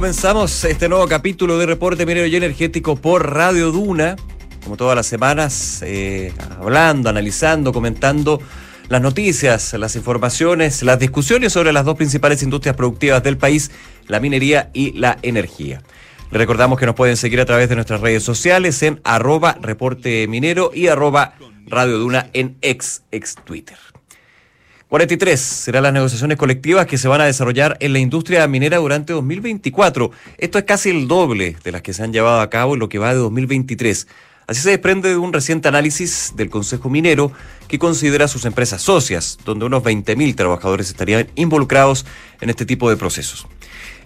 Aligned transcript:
comenzamos 0.00 0.64
este 0.64 0.88
nuevo 0.88 1.06
capítulo 1.06 1.58
de 1.58 1.66
Reporte 1.66 2.06
Minero 2.06 2.26
y 2.26 2.34
Energético 2.34 2.96
por 2.96 3.34
Radio 3.34 3.70
Duna. 3.70 4.16
Como 4.64 4.78
todas 4.78 4.96
las 4.96 5.06
semanas, 5.06 5.82
eh, 5.82 6.32
hablando, 6.58 7.10
analizando, 7.10 7.70
comentando 7.70 8.40
las 8.88 9.02
noticias, 9.02 9.74
las 9.74 9.96
informaciones, 9.96 10.82
las 10.82 10.98
discusiones 10.98 11.52
sobre 11.52 11.74
las 11.74 11.84
dos 11.84 11.96
principales 11.96 12.42
industrias 12.42 12.76
productivas 12.76 13.22
del 13.22 13.36
país, 13.36 13.72
la 14.06 14.20
minería 14.20 14.70
y 14.72 14.98
la 14.98 15.18
energía. 15.20 15.82
Le 16.30 16.38
recordamos 16.38 16.78
que 16.78 16.86
nos 16.86 16.94
pueden 16.94 17.18
seguir 17.18 17.38
a 17.38 17.44
través 17.44 17.68
de 17.68 17.74
nuestras 17.74 18.00
redes 18.00 18.22
sociales 18.22 18.82
en 18.82 19.02
arroba 19.04 19.58
reporte 19.60 20.26
minero 20.28 20.70
y 20.72 20.86
arroba 20.86 21.34
Radio 21.66 21.98
Duna 21.98 22.30
en 22.32 22.56
ex, 22.62 23.02
ex 23.10 23.34
Twitter. 23.44 23.76
43 24.90 25.40
serán 25.40 25.84
las 25.84 25.92
negociaciones 25.92 26.36
colectivas 26.36 26.84
que 26.84 26.98
se 26.98 27.06
van 27.06 27.20
a 27.20 27.24
desarrollar 27.24 27.76
en 27.78 27.92
la 27.92 28.00
industria 28.00 28.44
minera 28.48 28.78
durante 28.78 29.12
2024. 29.12 30.10
Esto 30.36 30.58
es 30.58 30.64
casi 30.64 30.90
el 30.90 31.06
doble 31.06 31.56
de 31.62 31.70
las 31.70 31.82
que 31.82 31.92
se 31.92 32.02
han 32.02 32.12
llevado 32.12 32.40
a 32.40 32.50
cabo 32.50 32.74
en 32.74 32.80
lo 32.80 32.88
que 32.88 32.98
va 32.98 33.10
de 33.10 33.20
2023. 33.20 34.08
Así 34.48 34.62
se 34.62 34.70
desprende 34.70 35.10
de 35.10 35.16
un 35.16 35.32
reciente 35.32 35.68
análisis 35.68 36.32
del 36.34 36.50
Consejo 36.50 36.90
Minero 36.90 37.30
que 37.68 37.78
considera 37.78 38.26
sus 38.26 38.44
empresas 38.46 38.82
socias, 38.82 39.38
donde 39.44 39.64
unos 39.64 39.84
20.000 39.84 40.34
trabajadores 40.34 40.88
estarían 40.88 41.28
involucrados 41.36 42.04
en 42.40 42.50
este 42.50 42.66
tipo 42.66 42.90
de 42.90 42.96
procesos. 42.96 43.46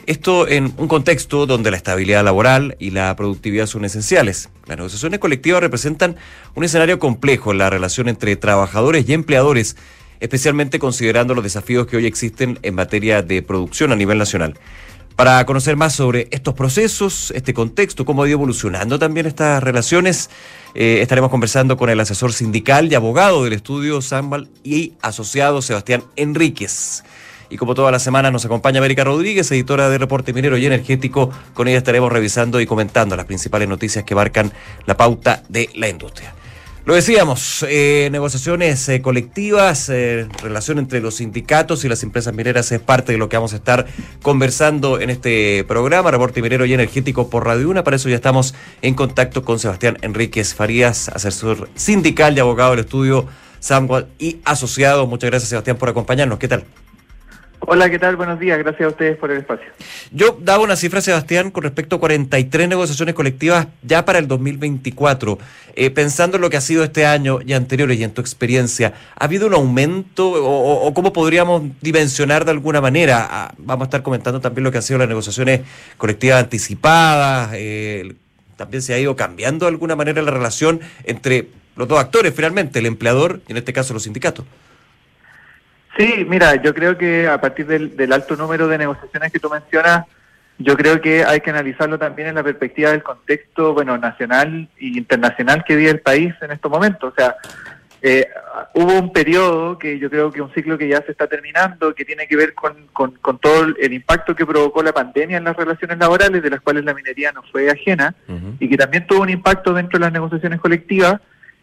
Esto 0.04 0.46
en 0.46 0.74
un 0.76 0.86
contexto 0.86 1.46
donde 1.46 1.70
la 1.70 1.78
estabilidad 1.78 2.22
laboral 2.22 2.76
y 2.78 2.90
la 2.90 3.16
productividad 3.16 3.64
son 3.64 3.86
esenciales. 3.86 4.50
Las 4.66 4.76
negociaciones 4.76 5.18
colectivas 5.18 5.62
representan 5.62 6.16
un 6.54 6.64
escenario 6.64 6.98
complejo 6.98 7.52
en 7.52 7.58
la 7.58 7.70
relación 7.70 8.10
entre 8.10 8.36
trabajadores 8.36 9.08
y 9.08 9.14
empleadores 9.14 9.76
especialmente 10.20 10.78
considerando 10.78 11.34
los 11.34 11.44
desafíos 11.44 11.86
que 11.86 11.96
hoy 11.96 12.06
existen 12.06 12.58
en 12.62 12.74
materia 12.74 13.22
de 13.22 13.42
producción 13.42 13.92
a 13.92 13.96
nivel 13.96 14.18
nacional. 14.18 14.58
Para 15.16 15.46
conocer 15.46 15.76
más 15.76 15.94
sobre 15.94 16.26
estos 16.32 16.54
procesos, 16.54 17.30
este 17.36 17.54
contexto, 17.54 18.04
cómo 18.04 18.24
ha 18.24 18.28
ido 18.28 18.34
evolucionando 18.34 18.98
también 18.98 19.26
estas 19.26 19.62
relaciones, 19.62 20.28
eh, 20.74 20.98
estaremos 21.02 21.30
conversando 21.30 21.76
con 21.76 21.88
el 21.88 22.00
asesor 22.00 22.32
sindical 22.32 22.90
y 22.90 22.96
abogado 22.96 23.44
del 23.44 23.52
estudio 23.52 24.02
Sambal 24.02 24.48
y 24.64 24.94
asociado 25.02 25.62
Sebastián 25.62 26.02
Enríquez. 26.16 27.04
Y 27.48 27.56
como 27.56 27.76
toda 27.76 27.92
la 27.92 28.00
semana 28.00 28.32
nos 28.32 28.44
acompaña 28.44 28.78
América 28.78 29.04
Rodríguez, 29.04 29.48
editora 29.52 29.88
de 29.88 29.98
Reporte 29.98 30.32
Minero 30.32 30.56
y 30.56 30.66
Energético. 30.66 31.30
Con 31.52 31.68
ella 31.68 31.78
estaremos 31.78 32.10
revisando 32.10 32.60
y 32.60 32.66
comentando 32.66 33.14
las 33.14 33.26
principales 33.26 33.68
noticias 33.68 34.04
que 34.04 34.16
marcan 34.16 34.52
la 34.86 34.96
pauta 34.96 35.44
de 35.48 35.70
la 35.76 35.88
industria. 35.88 36.34
Lo 36.86 36.94
decíamos, 36.94 37.64
eh, 37.66 38.10
negociaciones 38.12 38.86
eh, 38.90 39.00
colectivas, 39.00 39.88
eh, 39.88 40.28
relación 40.42 40.78
entre 40.78 41.00
los 41.00 41.14
sindicatos 41.14 41.82
y 41.82 41.88
las 41.88 42.02
empresas 42.02 42.34
mineras 42.34 42.70
es 42.72 42.80
parte 42.80 43.12
de 43.12 43.18
lo 43.18 43.30
que 43.30 43.38
vamos 43.38 43.54
a 43.54 43.56
estar 43.56 43.86
conversando 44.20 45.00
en 45.00 45.08
este 45.08 45.64
programa, 45.64 46.10
Reporte 46.10 46.42
Minero 46.42 46.66
y 46.66 46.74
Energético 46.74 47.30
por 47.30 47.46
Radio 47.46 47.70
Una. 47.70 47.84
Para 47.84 47.96
eso 47.96 48.10
ya 48.10 48.16
estamos 48.16 48.54
en 48.82 48.92
contacto 48.92 49.44
con 49.44 49.58
Sebastián 49.58 49.96
Enríquez 50.02 50.52
Farías, 50.52 51.08
asesor 51.08 51.70
sindical 51.74 52.36
y 52.36 52.40
abogado 52.40 52.72
del 52.72 52.80
estudio 52.80 53.28
Samwell 53.60 54.04
y 54.18 54.40
asociado. 54.44 55.06
Muchas 55.06 55.30
gracias, 55.30 55.48
Sebastián, 55.48 55.78
por 55.78 55.88
acompañarnos. 55.88 56.38
¿Qué 56.38 56.48
tal? 56.48 56.66
Hola, 57.66 57.88
¿qué 57.88 57.98
tal? 57.98 58.16
Buenos 58.16 58.38
días. 58.38 58.58
Gracias 58.58 58.82
a 58.82 58.88
ustedes 58.88 59.16
por 59.16 59.30
el 59.30 59.38
espacio. 59.38 59.66
Yo 60.12 60.38
daba 60.40 60.62
una 60.62 60.76
cifra, 60.76 61.00
Sebastián, 61.00 61.50
con 61.50 61.62
respecto 61.62 61.96
a 61.96 62.00
43 62.00 62.68
negociaciones 62.68 63.14
colectivas 63.14 63.68
ya 63.82 64.04
para 64.04 64.18
el 64.18 64.28
2024. 64.28 65.38
Eh, 65.74 65.90
pensando 65.90 66.36
en 66.36 66.42
lo 66.42 66.50
que 66.50 66.58
ha 66.58 66.60
sido 66.60 66.84
este 66.84 67.06
año 67.06 67.38
y 67.44 67.54
anteriores 67.54 67.98
y 67.98 68.04
en 68.04 68.12
tu 68.12 68.20
experiencia, 68.20 68.92
¿ha 69.18 69.24
habido 69.24 69.46
un 69.46 69.54
aumento 69.54 70.30
o, 70.30 70.92
cómo 70.92 71.12
podríamos 71.12 71.62
dimensionar 71.80 72.44
de 72.44 72.50
alguna 72.50 72.80
manera? 72.80 73.26
Ah, 73.30 73.54
vamos 73.56 73.86
a 73.86 73.86
estar 73.86 74.02
comentando 74.02 74.40
también 74.40 74.64
lo 74.64 74.70
que 74.70 74.78
han 74.78 74.82
sido 74.82 74.98
las 74.98 75.08
negociaciones 75.08 75.62
colectivas 75.96 76.42
anticipadas. 76.42 77.50
Eh, 77.54 78.14
también 78.56 78.82
se 78.82 78.92
ha 78.92 78.98
ido 78.98 79.16
cambiando 79.16 79.64
de 79.66 79.70
alguna 79.70 79.96
manera 79.96 80.20
la 80.22 80.30
relación 80.30 80.80
entre 81.04 81.48
los 81.76 81.88
dos 81.88 81.98
actores, 81.98 82.34
finalmente, 82.34 82.78
el 82.78 82.86
empleador 82.86 83.40
y 83.48 83.52
en 83.52 83.58
este 83.58 83.72
caso 83.72 83.94
los 83.94 84.02
sindicatos. 84.02 84.44
Sí, 85.96 86.26
mira, 86.28 86.56
yo 86.56 86.74
creo 86.74 86.98
que 86.98 87.28
a 87.28 87.40
partir 87.40 87.66
del, 87.66 88.12
alto 88.12 88.36
número 88.36 88.66
de 88.66 88.78
negociaciones 88.78 89.32
que 89.32 89.38
tú 89.38 89.48
mencionas, 89.48 90.06
yo 90.58 90.76
creo 90.76 91.00
que 91.00 91.24
hay 91.24 91.40
que 91.40 91.50
analizarlo 91.50 91.98
también 91.98 92.28
en 92.28 92.34
la 92.34 92.42
perspectiva 92.42 92.90
del 92.90 93.02
contexto, 93.02 93.74
bueno, 93.74 93.96
nacional 93.98 94.68
e 94.78 94.86
internacional 94.86 95.64
que 95.64 95.76
vive 95.76 95.90
el 95.90 96.00
país 96.00 96.34
en 96.40 96.50
estos 96.50 96.70
momentos. 96.70 97.12
O 97.12 97.14
sea, 97.16 97.36
eh, 98.02 98.28
hubo 98.74 98.98
un 98.98 99.12
periodo 99.12 99.78
que 99.78 99.98
yo 99.98 100.10
creo 100.10 100.30
que 100.30 100.42
un 100.42 100.52
ciclo 100.52 100.76
que 100.76 100.88
ya 100.88 101.00
se 101.02 101.12
está 101.12 101.26
terminando, 101.26 101.94
que 101.94 102.04
tiene 102.04 102.26
que 102.26 102.36
ver 102.36 102.54
con, 102.54 102.86
con, 102.92 103.38
todo 103.38 103.66
el 103.80 103.92
impacto 103.92 104.34
que 104.34 104.46
provocó 104.46 104.82
la 104.82 104.92
pandemia 104.92 105.38
en 105.38 105.44
las 105.44 105.56
relaciones 105.56 105.98
laborales, 105.98 106.42
de 106.42 106.50
las 106.50 106.60
cuales 106.60 106.84
la 106.84 106.94
minería 106.94 107.32
no 107.32 107.42
fue 107.50 107.70
ajena, 107.70 108.14
y 108.58 108.68
que 108.68 108.76
también 108.76 109.06
tuvo 109.06 109.22
un 109.22 109.30
impacto 109.30 109.72
dentro 109.72 109.98
de 109.98 110.04
las 110.04 110.12
negociaciones 110.12 110.60
colectivas 110.60 111.20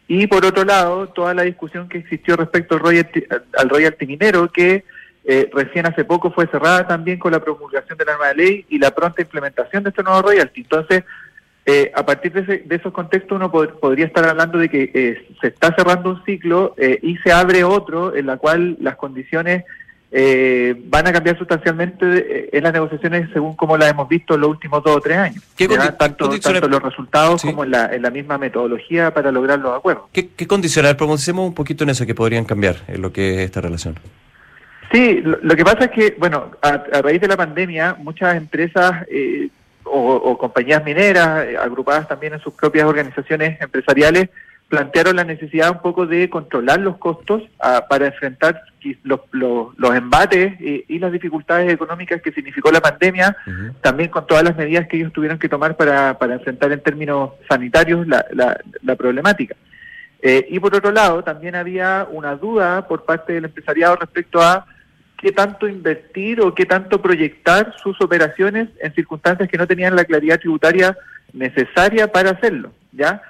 y 0.07 0.27
por 0.27 0.45
otro 0.45 0.65
lado, 0.65 1.07
toda 1.09 1.33
la 1.33 1.43
discusión 1.43 1.87
que 1.87 1.99
existió 1.99 2.35
respecto 2.35 2.75
al 2.75 2.81
royalty, 2.81 3.23
al 3.57 3.69
royalty 3.69 4.05
minero, 4.05 4.51
que 4.51 4.83
eh, 5.23 5.49
recién 5.53 5.85
hace 5.85 6.03
poco 6.03 6.31
fue 6.31 6.47
cerrada 6.47 6.87
también 6.87 7.19
con 7.19 7.31
la 7.31 7.39
promulgación 7.39 7.97
de 7.97 8.05
la 8.05 8.17
nueva 8.17 8.33
ley 8.33 8.65
y 8.69 8.79
la 8.79 8.91
pronta 8.91 9.21
implementación 9.21 9.83
de 9.83 9.89
este 9.89 10.03
nuevo 10.03 10.21
royalty. 10.23 10.61
Entonces, 10.61 11.03
eh, 11.65 11.91
a 11.95 12.03
partir 12.05 12.33
de, 12.33 12.65
esos 12.75 12.91
contextos 12.91 13.35
uno 13.35 13.51
podría 13.51 14.07
estar 14.07 14.27
hablando 14.27 14.57
de 14.57 14.67
que 14.67 14.91
eh, 14.93 15.27
se 15.39 15.47
está 15.47 15.75
cerrando 15.75 16.09
un 16.09 16.25
ciclo 16.25 16.75
y 17.01 17.17
se 17.17 17.31
abre 17.31 17.63
otro 17.63 18.15
en 18.15 18.25
la 18.25 18.37
cual 18.37 18.77
las 18.79 18.95
condiciones 18.95 19.63
eh, 20.13 20.75
van 20.87 21.07
a 21.07 21.13
cambiar 21.13 21.37
sustancialmente 21.37 22.05
eh, 22.05 22.49
en 22.51 22.63
las 22.63 22.73
negociaciones 22.73 23.29
según 23.31 23.55
como 23.55 23.77
las 23.77 23.89
hemos 23.89 24.09
visto 24.09 24.35
en 24.35 24.41
los 24.41 24.49
últimos 24.49 24.83
dos 24.83 24.97
o 24.97 24.99
tres 24.99 25.17
años. 25.17 25.43
¿Qué 25.55 25.69
tanto, 25.69 26.29
tanto, 26.29 26.67
los 26.67 26.83
resultados 26.83 27.41
como 27.41 27.63
en 27.63 27.71
la, 27.71 28.11
misma 28.11 28.37
metodología 28.37 29.13
para 29.13 29.31
lograr 29.31 29.59
los 29.59 29.77
acuerdos. 29.77 30.05
¿Qué, 30.11 30.29
qué 30.29 30.47
condicional? 30.47 30.97
Un 30.99 31.53
poquito 31.53 31.85
en 31.85 31.91
eso 31.91 32.05
que 32.05 32.13
podrían 32.13 32.43
cambiar 32.43 32.75
en 32.87 33.01
lo 33.01 33.13
que 33.13 33.35
es 33.35 33.39
esta 33.39 33.61
relación. 33.61 33.97
Sí, 34.91 35.21
lo, 35.23 35.55
que 35.55 35.63
pasa 35.63 35.85
es 35.85 35.91
que, 35.91 36.15
bueno, 36.19 36.51
a, 36.61 36.77
raíz 37.01 37.21
de 37.21 37.27
la 37.29 37.37
pandemia, 37.37 37.95
muchas 37.97 38.35
empresas 38.35 39.05
eh, 39.09 39.47
o, 39.85 40.15
o, 40.15 40.37
compañías 40.37 40.83
mineras, 40.83 41.45
eh, 41.45 41.57
agrupadas 41.57 42.09
también 42.09 42.33
en 42.33 42.41
sus 42.41 42.53
propias 42.53 42.85
organizaciones 42.85 43.59
empresariales, 43.61 44.29
plantearon 44.71 45.17
la 45.17 45.25
necesidad 45.25 45.69
un 45.69 45.81
poco 45.81 46.07
de 46.07 46.29
controlar 46.29 46.79
los 46.79 46.95
costos 46.95 47.43
ah, 47.59 47.87
para 47.89 48.07
enfrentar 48.07 48.63
los, 49.03 49.19
los, 49.33 49.95
embates 49.95 50.53
y, 50.61 50.97
las 50.97 51.11
dificultades 51.11 51.71
económicas 51.71 52.21
que 52.21 52.31
significó 52.31 52.71
la 52.71 52.79
pandemia, 52.79 53.35
también 53.81 54.09
con 54.09 54.25
todas 54.25 54.45
las 54.45 54.55
medidas 54.55 54.87
que 54.87 54.95
ellos 54.95 55.11
tuvieron 55.11 55.37
que 55.37 55.49
tomar 55.49 55.75
para, 55.75 56.17
para 56.17 56.35
enfrentar 56.35 56.71
en 56.71 56.79
términos 56.79 57.31
sanitarios 57.49 58.07
la, 58.07 58.25
la, 58.31 58.95
problemática. 58.95 59.57
Eh, 60.21 60.47
y 60.49 60.57
por 60.61 60.73
otro 60.73 60.91
lado, 60.91 61.21
también 61.21 61.55
había 61.55 62.07
una 62.09 62.37
duda 62.37 62.87
por 62.87 63.03
parte 63.03 63.33
del 63.33 63.45
empresariado 63.45 63.97
respecto 63.97 64.41
a 64.41 64.65
qué 65.17 65.33
tanto 65.33 65.67
invertir 65.67 66.39
o 66.39 66.55
qué 66.55 66.65
tanto 66.65 67.01
proyectar 67.01 67.75
sus 67.83 67.99
operaciones 67.99 68.69
en 68.81 68.93
circunstancias 68.93 69.49
que 69.49 69.57
no 69.57 69.67
tenían 69.67 69.97
la 69.97 70.05
claridad 70.05 70.39
tributaria 70.39 70.97
necesaria 71.33 72.07
para 72.07 72.31
hacerlo, 72.31 72.71
¿ya? 72.93 73.21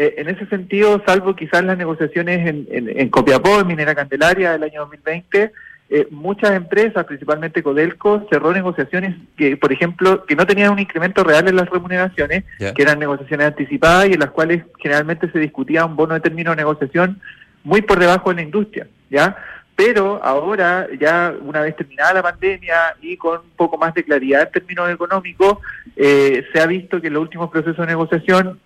Eh, 0.00 0.14
en 0.18 0.28
ese 0.28 0.46
sentido, 0.46 1.02
salvo 1.04 1.34
quizás 1.34 1.64
las 1.64 1.76
negociaciones 1.76 2.46
en, 2.46 2.68
en, 2.70 3.08
Copiapó, 3.08 3.58
en 3.58 3.66
Minera 3.66 3.96
Candelaria 3.96 4.52
del 4.52 4.62
año 4.62 4.82
2020, 4.82 5.50
eh, 5.90 6.06
muchas 6.12 6.52
empresas, 6.52 7.04
principalmente 7.04 7.64
Codelco, 7.64 8.24
cerró 8.30 8.52
negociaciones 8.52 9.16
que, 9.36 9.56
por 9.56 9.72
ejemplo, 9.72 10.24
que 10.24 10.36
no 10.36 10.46
tenían 10.46 10.70
un 10.70 10.78
incremento 10.78 11.24
real 11.24 11.48
en 11.48 11.56
las 11.56 11.68
remuneraciones, 11.68 12.44
que 12.58 12.80
eran 12.80 13.00
negociaciones 13.00 13.48
anticipadas 13.48 14.08
y 14.08 14.12
en 14.12 14.20
las 14.20 14.30
cuales 14.30 14.62
generalmente 14.78 15.32
se 15.32 15.40
discutía 15.40 15.84
un 15.84 15.96
bono 15.96 16.14
de 16.14 16.20
término 16.20 16.50
de 16.50 16.58
negociación 16.58 17.20
muy 17.64 17.82
por 17.82 17.98
debajo 17.98 18.30
de 18.30 18.36
la 18.36 18.42
industria, 18.42 18.86
¿ya? 19.10 19.36
Pero 19.74 20.20
ahora, 20.22 20.86
ya 21.00 21.34
una 21.40 21.62
vez 21.62 21.74
terminada 21.74 22.14
la 22.14 22.22
pandemia 22.22 22.94
y 23.02 23.16
con 23.16 23.40
un 23.40 23.50
poco 23.56 23.76
más 23.76 23.94
de 23.94 24.04
claridad 24.04 24.42
en 24.42 24.52
términos 24.52 24.90
económicos, 24.90 25.58
eh, 25.96 26.44
se 26.52 26.60
ha 26.60 26.66
visto 26.66 27.00
que 27.00 27.08
en 27.08 27.14
los 27.14 27.22
últimos 27.22 27.50
procesos 27.50 27.78
de 27.78 27.86
negociación 27.86 28.60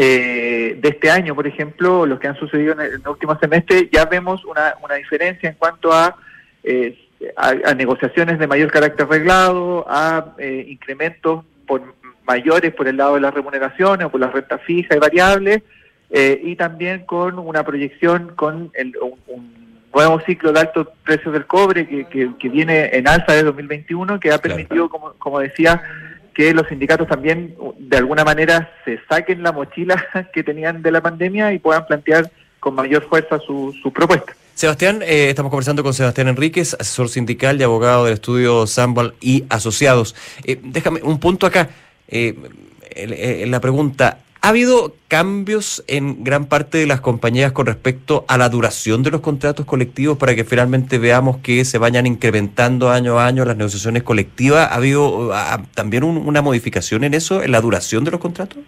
eh, 0.00 0.78
de 0.80 0.88
este 0.90 1.10
año, 1.10 1.34
por 1.34 1.48
ejemplo, 1.48 2.06
los 2.06 2.20
que 2.20 2.28
han 2.28 2.36
sucedido 2.36 2.72
en 2.74 2.80
el, 2.82 3.08
último 3.08 3.36
semestre, 3.40 3.88
ya 3.92 4.04
vemos 4.04 4.44
una, 4.44 4.76
una 4.80 4.94
diferencia 4.94 5.48
en 5.48 5.56
cuanto 5.56 5.92
a, 5.92 6.14
eh, 6.62 6.96
a, 7.36 7.74
negociaciones 7.74 8.38
de 8.38 8.46
mayor 8.46 8.70
carácter 8.70 9.08
reglado, 9.08 9.84
a 9.88 10.36
eh, 10.38 10.66
incrementos 10.68 11.44
por 11.66 11.82
mayores 12.24 12.72
por 12.74 12.86
el 12.86 12.96
lado 12.96 13.14
de 13.16 13.22
las 13.22 13.34
remuneraciones 13.34 14.06
o 14.06 14.10
por 14.10 14.20
las 14.20 14.32
rentas 14.32 14.62
fijas 14.62 14.96
y 14.96 15.00
variables, 15.00 15.62
y 16.10 16.54
también 16.54 17.04
con 17.04 17.38
una 17.38 17.64
proyección 17.64 18.34
con 18.36 18.70
el, 18.74 18.94
un, 19.26 19.52
nuevo 19.92 20.20
ciclo 20.20 20.52
de 20.52 20.60
altos 20.60 20.86
precios 21.02 21.32
del 21.32 21.44
cobre 21.46 21.88
que, 21.88 22.06
que, 22.06 22.30
que 22.38 22.48
viene 22.48 22.90
en 22.92 23.08
alza 23.08 23.32
de 23.32 23.42
2021, 23.42 24.20
que 24.20 24.30
ha 24.30 24.38
permitido, 24.38 24.88
como, 24.88 25.14
como 25.14 25.40
decía, 25.40 25.82
que 26.38 26.54
los 26.54 26.68
sindicatos 26.68 27.08
también 27.08 27.56
de 27.80 27.96
alguna 27.96 28.24
manera 28.24 28.70
se 28.84 29.00
saquen 29.08 29.42
la 29.42 29.50
mochila 29.50 30.06
que 30.32 30.44
tenían 30.44 30.82
de 30.82 30.92
la 30.92 31.00
pandemia 31.00 31.52
y 31.52 31.58
puedan 31.58 31.84
plantear 31.84 32.30
con 32.60 32.76
mayor 32.76 33.08
fuerza 33.08 33.40
su, 33.40 33.74
su 33.82 33.92
propuesta. 33.92 34.36
Sebastián, 34.54 35.02
eh, 35.02 35.30
estamos 35.30 35.50
conversando 35.50 35.82
con 35.82 35.94
Sebastián 35.94 36.28
Enríquez, 36.28 36.74
asesor 36.78 37.08
sindical 37.08 37.60
y 37.60 37.64
abogado 37.64 38.04
del 38.04 38.14
estudio 38.14 38.68
Sambal 38.68 39.14
y 39.20 39.46
Asociados. 39.48 40.14
Eh, 40.44 40.60
déjame 40.62 41.02
un 41.02 41.18
punto 41.18 41.44
acá. 41.44 41.70
en 42.06 43.50
la 43.50 43.58
pregunta, 43.58 44.18
¿Ha 44.40 44.50
habido 44.50 44.94
cambios 45.08 45.82
en 45.88 46.22
gran 46.22 46.46
parte 46.46 46.78
de 46.78 46.86
las 46.86 47.00
compañías 47.00 47.50
con 47.50 47.66
respecto 47.66 48.24
a 48.28 48.38
la 48.38 48.48
duración 48.48 49.02
de 49.02 49.10
los 49.10 49.20
contratos 49.20 49.66
colectivos 49.66 50.16
para 50.16 50.36
que 50.36 50.44
finalmente 50.44 50.98
veamos 50.98 51.38
que 51.38 51.64
se 51.64 51.78
vayan 51.78 52.06
incrementando 52.06 52.90
año 52.90 53.18
a 53.18 53.26
año 53.26 53.44
las 53.44 53.56
negociaciones 53.56 54.04
colectivas? 54.04 54.68
¿Ha 54.70 54.76
habido 54.76 55.32
ah, 55.34 55.62
también 55.74 56.04
una 56.04 56.40
modificación 56.40 57.02
en 57.02 57.14
eso, 57.14 57.42
en 57.42 57.50
la 57.50 57.60
duración 57.60 58.04
de 58.04 58.12
los 58.12 58.20
contratos? 58.20 58.58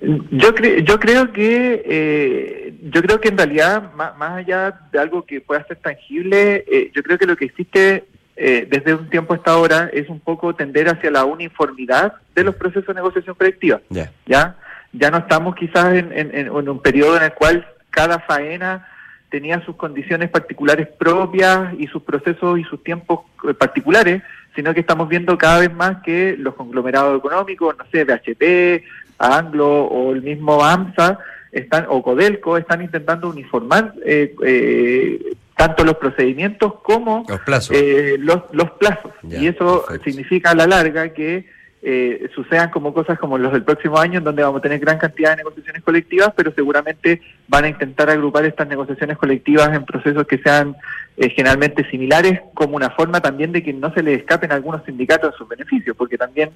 Yo, 0.00 0.54
yo 0.54 1.00
creo 1.00 1.32
que 1.32 1.82
eh, 1.84 2.74
yo 2.82 3.02
creo 3.02 3.20
que 3.20 3.28
en 3.28 3.38
realidad 3.38 3.92
más, 3.94 4.12
allá 4.20 4.80
de 4.92 4.98
algo 4.98 5.24
que 5.24 5.40
pueda 5.40 5.64
ser 5.66 5.76
tangible, 5.78 6.64
eh, 6.70 6.90
yo 6.94 7.02
creo 7.02 7.18
que 7.18 7.26
lo 7.26 7.36
que 7.36 7.46
existe 7.46 8.04
eh, 8.38 8.66
desde 8.70 8.94
un 8.94 9.10
tiempo 9.10 9.34
hasta 9.34 9.52
ahora 9.52 9.90
es 9.92 10.08
un 10.08 10.20
poco 10.20 10.54
tender 10.54 10.88
hacia 10.88 11.10
la 11.10 11.24
uniformidad 11.24 12.14
de 12.34 12.44
los 12.44 12.54
procesos 12.54 12.86
de 12.86 12.94
negociación 12.94 13.34
colectiva. 13.34 13.80
Ya 14.26 14.56
ya 14.92 15.10
no 15.10 15.18
estamos 15.18 15.54
quizás 15.54 15.94
en, 15.94 16.50
un 16.50 16.80
periodo 16.80 17.16
en 17.16 17.24
el 17.24 17.32
cual 17.34 17.66
cada 17.90 18.20
faena 18.20 18.88
tenía 19.30 19.62
sus 19.64 19.76
condiciones 19.76 20.30
particulares 20.30 20.88
propias 20.98 21.74
y 21.78 21.86
sus 21.88 22.02
procesos 22.02 22.58
y 22.58 22.64
sus 22.64 22.82
tiempos 22.82 23.20
particulares, 23.58 24.22
sino 24.54 24.72
que 24.72 24.80
estamos 24.80 25.08
viendo 25.08 25.36
cada 25.36 25.60
vez 25.60 25.72
más 25.72 26.02
que 26.02 26.36
los 26.38 26.54
conglomerados 26.54 27.18
económicos, 27.18 27.76
no 27.76 27.84
sé, 27.92 28.04
BHP, 28.04 28.84
Anglo 29.18 29.84
o 29.84 30.12
el 30.12 30.22
mismo 30.22 30.64
AMSA 30.64 31.18
están 31.52 31.86
o 31.88 32.02
Codelco 32.02 32.56
están 32.56 32.82
intentando 32.82 33.28
uniformar 33.28 33.94
eh, 34.04 34.34
eh, 34.44 35.34
tanto 35.58 35.84
los 35.84 35.96
procedimientos 35.96 36.74
como 36.84 37.26
los 37.28 37.40
plazos. 37.40 37.76
Eh, 37.76 38.16
los, 38.16 38.70
plazos. 38.78 39.10
y 39.24 39.48
eso 39.48 39.84
significa 40.04 40.52
a 40.52 40.54
la 40.54 40.68
larga 40.68 41.12
que 41.12 41.46
eh, 41.82 42.28
sucedan 42.32 42.70
como 42.70 42.94
cosas 42.94 43.18
como 43.18 43.38
los 43.38 43.52
del 43.52 43.64
próximo 43.64 43.98
año, 43.98 44.18
en 44.18 44.24
donde 44.24 44.44
vamos 44.44 44.60
a 44.60 44.62
tener 44.62 44.78
gran 44.78 44.98
cantidad 44.98 45.30
de 45.30 45.38
negociaciones 45.38 45.82
colectivas, 45.82 46.32
pero 46.36 46.52
seguramente 46.54 47.20
van 47.48 47.64
a 47.64 47.68
intentar 47.68 48.08
agrupar 48.08 48.44
estas 48.44 48.68
negociaciones 48.68 49.18
colectivas 49.18 49.74
en 49.74 49.84
procesos 49.84 50.24
que 50.28 50.38
sean 50.38 50.76
eh, 51.16 51.28
generalmente 51.30 51.90
similares, 51.90 52.40
como 52.54 52.76
una 52.76 52.90
forma 52.90 53.20
también 53.20 53.50
de 53.50 53.60
que 53.60 53.72
no 53.72 53.92
se 53.92 54.04
le 54.04 54.14
escapen 54.14 54.52
a 54.52 54.54
algunos 54.54 54.84
sindicatos 54.84 55.34
sus 55.36 55.48
beneficios, 55.48 55.96
porque 55.96 56.16
también 56.16 56.50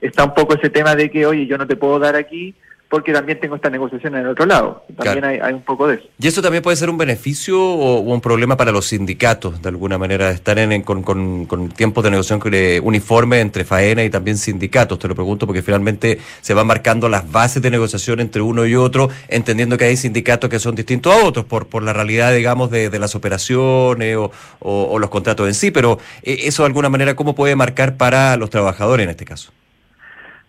está 0.00 0.24
un 0.24 0.32
poco 0.32 0.54
ese 0.54 0.70
tema 0.70 0.96
de 0.96 1.10
que, 1.10 1.26
oye, 1.26 1.46
yo 1.46 1.58
no 1.58 1.66
te 1.66 1.76
puedo 1.76 1.98
dar 1.98 2.16
aquí 2.16 2.54
porque 2.88 3.12
también 3.12 3.40
tengo 3.40 3.56
esta 3.56 3.70
negociación 3.70 4.14
en 4.14 4.22
el 4.22 4.28
otro 4.28 4.46
lado. 4.46 4.84
También 4.96 5.24
hay, 5.24 5.52
un 5.52 5.62
poco 5.62 5.88
de 5.88 5.96
eso. 5.96 6.04
¿Y 6.18 6.28
eso 6.28 6.40
también 6.40 6.62
puede 6.62 6.76
ser 6.76 6.88
un 6.88 6.98
beneficio 6.98 7.60
o, 7.60 8.00
un 8.00 8.20
problema 8.20 8.56
para 8.56 8.70
los 8.70 8.86
sindicatos, 8.86 9.60
de 9.60 9.68
alguna 9.68 9.98
manera, 9.98 10.30
estar 10.30 10.58
en, 10.58 10.82
con, 10.82 11.02
con, 11.02 11.46
con 11.46 11.68
tiempos 11.70 12.04
de 12.04 12.10
negociación 12.10 12.40
uniforme 12.82 13.40
entre 13.40 13.64
faena 13.64 14.04
y 14.04 14.10
también 14.10 14.36
sindicatos? 14.38 14.98
Te 14.98 15.08
lo 15.08 15.14
pregunto 15.14 15.46
porque 15.46 15.62
finalmente 15.62 16.18
se 16.40 16.54
van 16.54 16.66
marcando 16.66 17.08
las 17.08 17.30
bases 17.30 17.60
de 17.62 17.70
negociación 17.70 18.20
entre 18.20 18.42
uno 18.42 18.66
y 18.66 18.76
otro, 18.76 19.10
entendiendo 19.28 19.76
que 19.76 19.84
hay 19.84 19.96
sindicatos 19.96 20.48
que 20.48 20.58
son 20.58 20.74
distintos 20.74 21.12
a 21.12 21.24
otros 21.24 21.44
por, 21.44 21.66
por 21.66 21.82
la 21.82 21.92
realidad, 21.92 22.32
digamos, 22.34 22.70
de, 22.70 22.90
de 22.90 22.98
las 22.98 23.14
operaciones 23.14 24.16
o, 24.16 24.30
o, 24.60 24.98
los 24.98 25.10
contratos 25.10 25.46
en 25.48 25.54
sí, 25.54 25.70
pero 25.70 25.98
eh, 26.22 26.40
eso 26.44 26.62
de 26.62 26.68
alguna 26.68 26.88
manera, 26.88 27.14
¿cómo 27.14 27.34
puede 27.34 27.56
marcar 27.56 27.96
para 27.96 28.36
los 28.36 28.50
trabajadores 28.50 29.04
en 29.04 29.10
este 29.10 29.24
caso? 29.24 29.52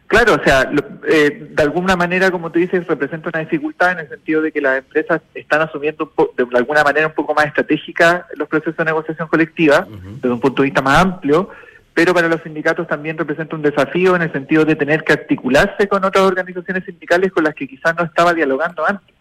Claro, 0.08 0.36
o 0.36 0.44
sea, 0.44 0.72
eh, 1.06 1.50
de 1.52 1.64
alguna 1.64 1.98
manera, 1.98 2.32
como 2.32 2.50
tú 2.50 2.60
dices, 2.60 2.88
representa 2.88 3.30
una 3.30 3.42
dificultad 3.42 3.92
en 3.92 4.00
el 4.00 4.10
sentido 4.10 4.42
de 4.42 4.54
que 4.54 4.62
las 4.62 4.78
empresas 4.78 5.22
están 5.36 5.62
asumiendo 5.62 6.12
de 6.38 6.58
alguna 6.58 6.84
manera 6.84 7.08
un 7.08 7.14
poco 7.14 7.34
más 7.34 7.48
estratégica 7.48 8.26
los 8.36 8.48
procesos 8.48 8.78
de 8.78 8.86
negociación 8.86 9.28
colectiva, 9.28 9.86
desde 9.90 10.32
un 10.34 10.40
punto 10.40 10.62
de 10.62 10.68
vista 10.68 10.82
más 10.82 11.04
amplio, 11.04 11.50
pero 11.94 12.14
para 12.14 12.30
los 12.30 12.42
sindicatos 12.42 12.88
también 12.88 13.18
representa 13.18 13.58
un 13.58 13.62
desafío 13.62 14.16
en 14.16 14.22
el 14.22 14.32
sentido 14.32 14.64
de 14.64 14.78
tener 14.78 15.04
que 15.04 15.12
articularse 15.12 15.90
con 15.90 16.06
otras 16.06 16.24
organizaciones 16.24 16.86
sindicales 16.86 17.34
con 17.34 17.44
las 17.44 17.54
que 17.54 17.68
quizás 17.68 17.94
no 17.98 18.06
estaba 18.06 18.34
dialogando 18.34 18.88
antes, 18.88 19.14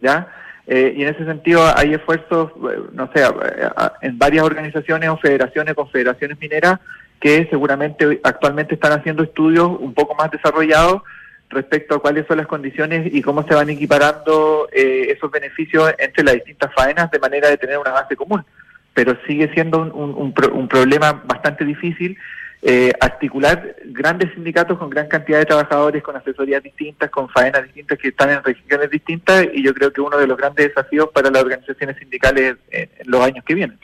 ¿ya? 0.00 0.26
Eh, 0.66 0.94
y 0.96 1.02
en 1.02 1.14
ese 1.14 1.26
sentido 1.26 1.62
hay 1.76 1.94
esfuerzos, 1.94 2.50
eh, 2.72 2.80
no 2.92 3.08
sé, 3.12 3.22
en 4.00 4.18
varias 4.18 4.42
organizaciones 4.42 5.10
o 5.10 5.16
federaciones, 5.18 5.74
confederaciones 5.74 6.40
mineras, 6.40 6.80
que 7.24 7.46
seguramente 7.48 8.20
actualmente 8.22 8.74
están 8.74 8.92
haciendo 8.92 9.22
estudios 9.22 9.66
un 9.80 9.94
poco 9.94 10.14
más 10.14 10.30
desarrollados 10.30 11.00
respecto 11.48 11.94
a 11.94 11.98
cuáles 11.98 12.26
son 12.26 12.36
las 12.36 12.46
condiciones 12.46 13.08
y 13.14 13.22
cómo 13.22 13.48
se 13.48 13.54
van 13.54 13.70
equiparando 13.70 14.68
eh, 14.70 15.06
esos 15.08 15.30
beneficios 15.30 15.90
entre 15.96 16.22
las 16.22 16.34
distintas 16.34 16.70
faenas 16.74 17.10
de 17.10 17.18
manera 17.18 17.48
de 17.48 17.56
tener 17.56 17.78
una 17.78 17.92
base 17.92 18.14
común. 18.14 18.44
Pero 18.92 19.16
sigue 19.26 19.50
siendo 19.54 19.80
un, 19.80 20.14
un, 20.14 20.34
un 20.52 20.68
problema 20.68 21.22
bastante 21.24 21.64
difícil 21.64 22.18
eh, 22.66 22.92
articular 22.98 23.76
grandes 23.84 24.32
sindicatos 24.32 24.78
con 24.78 24.88
gran 24.88 25.06
cantidad 25.06 25.38
de 25.38 25.44
trabajadores, 25.44 26.02
con 26.02 26.16
asesorías 26.16 26.62
distintas, 26.62 27.10
con 27.10 27.28
faenas 27.28 27.62
distintas 27.64 27.98
que 27.98 28.08
están 28.08 28.30
en 28.30 28.42
regiones 28.42 28.90
distintas 28.90 29.46
y 29.52 29.62
yo 29.62 29.74
creo 29.74 29.92
que 29.92 30.00
uno 30.00 30.16
de 30.16 30.26
los 30.26 30.38
grandes 30.38 30.68
desafíos 30.68 31.10
para 31.12 31.30
las 31.30 31.42
organizaciones 31.42 31.98
sindicales 31.98 32.56
en, 32.70 32.88
los 33.04 33.20
años 33.20 33.44
que 33.44 33.54
vienen. 33.54 33.78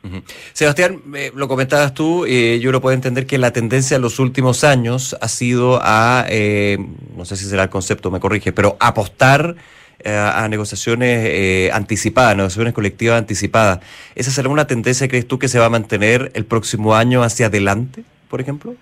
Sebastián, 0.55 1.03
eh, 1.15 1.31
lo 1.35 1.47
comentabas 1.47 1.93
tú, 1.93 2.25
eh, 2.25 2.59
yo 2.59 2.73
lo 2.73 2.81
puedo 2.81 2.95
entender 2.95 3.27
que 3.27 3.37
la 3.37 3.53
tendencia 3.53 3.97
en 3.97 4.03
los 4.03 4.19
últimos 4.19 4.65
años 4.65 5.15
ha 5.21 5.29
sido 5.29 5.79
a, 5.83 6.25
eh, 6.31 6.79
no 7.15 7.27
sé 7.27 7.37
si 7.37 7.45
será 7.45 7.65
el 7.65 7.69
concepto, 7.69 8.11
me 8.11 8.19
corrige, 8.19 8.53
pero 8.53 8.79
apostar 8.81 9.57
a 10.03 10.49
negociaciones 10.49 11.71
anticipadas, 11.75 12.35
negociaciones 12.35 12.73
colectivas 12.73 13.19
anticipadas. 13.19 13.81
¿Esa 14.15 14.31
será 14.31 14.49
una 14.49 14.67
tendencia, 14.67 15.07
crees 15.09 15.29
tú, 15.29 15.39
que 15.39 15.47
se 15.47 15.59
va 15.59 15.67
a 15.67 15.69
mantener 15.69 16.31
el 16.33 16.47
próximo 16.47 16.95
año 16.95 17.23
hacia 17.23 17.49
adelante? 17.49 18.05
Por 18.31 18.41
ejemplo? 18.41 18.75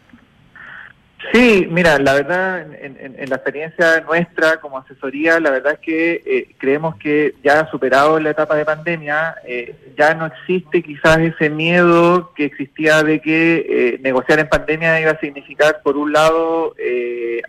Sí, 1.32 1.66
mira, 1.68 1.98
la 1.98 2.14
verdad, 2.14 2.64
en, 2.80 3.28
la 3.28 3.36
experiencia 3.36 4.00
nuestra 4.02 4.60
como 4.60 4.78
asesoría, 4.78 5.40
la 5.40 5.50
verdad 5.50 5.72
es 5.72 5.78
que 5.80 6.22
eh, 6.24 6.54
creemos 6.58 6.94
que 6.96 7.34
ya 7.42 7.68
superado 7.70 8.20
la 8.20 8.30
etapa 8.30 8.54
de 8.54 8.64
pandemia, 8.64 9.34
eh, 9.44 9.74
ya 9.98 10.14
no 10.14 10.26
existe 10.26 10.80
quizás 10.80 11.18
ese 11.18 11.50
miedo 11.50 12.32
que 12.34 12.44
existía 12.44 13.02
de 13.02 13.20
que 13.20 13.66
eh, 13.68 13.98
negociar 14.00 14.38
en 14.38 14.48
pandemia 14.48 15.00
iba 15.00 15.10
a 15.10 15.20
significar, 15.20 15.80
por 15.82 15.96
un 15.96 16.12
lado, 16.12 16.74